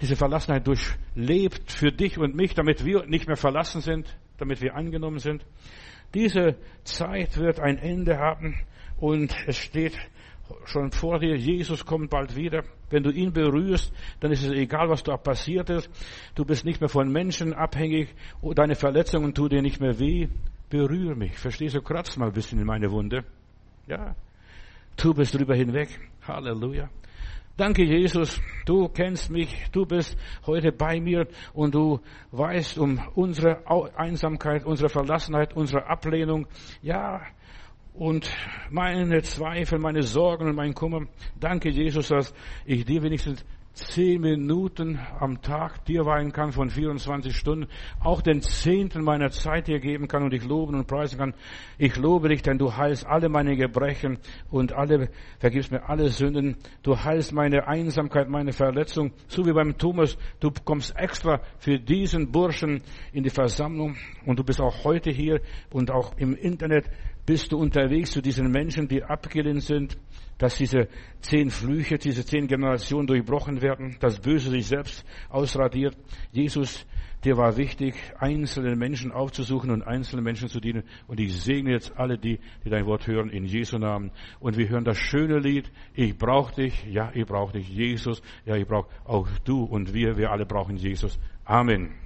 [0.00, 4.74] diese Verlassenheit durchlebt für dich und mich, damit wir nicht mehr verlassen sind, damit wir
[4.74, 5.44] angenommen sind.
[6.14, 8.60] Diese Zeit wird ein Ende haben
[8.98, 9.98] und es steht
[10.64, 12.64] schon vor dir, Jesus kommt bald wieder.
[12.90, 15.88] Wenn du ihn berührst, dann ist es egal, was da passiert ist.
[16.34, 18.14] Du bist nicht mehr von Menschen abhängig.
[18.54, 20.28] Deine Verletzungen tun dir nicht mehr weh.
[20.68, 21.38] Berühre mich.
[21.38, 21.80] Verstehst du?
[21.80, 23.24] Kratz mal ein bisschen in meine Wunde.
[23.86, 24.14] Ja.
[24.96, 25.88] Du bist drüber hinweg.
[26.26, 26.88] Halleluja.
[27.56, 28.40] Danke, Jesus.
[28.64, 29.54] Du kennst mich.
[29.72, 30.16] Du bist
[30.46, 33.62] heute bei mir und du weißt um unsere
[33.96, 36.46] Einsamkeit, unsere Verlassenheit, unsere Ablehnung.
[36.80, 37.20] Ja.
[37.94, 38.30] Und
[38.70, 41.02] meine Zweifel, meine Sorgen und mein Kummer.
[41.38, 42.32] Danke, Jesus, dass
[42.64, 47.68] ich dir wenigstens zehn Minuten am Tag dir weinen kann von 24 Stunden,
[48.00, 51.34] auch den Zehnten meiner Zeit dir geben kann und dich loben und preisen kann.
[51.78, 54.18] Ich lobe dich, denn du heilst alle meine Gebrechen
[54.50, 55.08] und alle,
[55.38, 56.56] vergibst mir alle Sünden.
[56.82, 60.18] Du heilst meine Einsamkeit, meine Verletzung, so wie beim Thomas.
[60.40, 63.96] Du kommst extra für diesen Burschen in die Versammlung
[64.26, 66.90] und du bist auch heute hier und auch im Internet
[67.24, 69.96] bist du unterwegs zu diesen Menschen, die abgelehnt sind
[70.42, 70.88] dass diese
[71.20, 75.96] zehn Flüche, diese zehn Generationen durchbrochen werden, das Böse sich selbst ausradiert.
[76.32, 76.84] Jesus,
[77.24, 80.82] dir war wichtig, einzelne Menschen aufzusuchen und einzelnen Menschen zu dienen.
[81.06, 84.10] Und ich segne jetzt alle die, die dein Wort hören, in Jesu Namen.
[84.40, 88.56] Und wir hören das schöne Lied, ich brauche dich, ja, ich brauche dich, Jesus, ja,
[88.56, 91.20] ich brauche auch du und wir, wir alle brauchen Jesus.
[91.44, 92.01] Amen.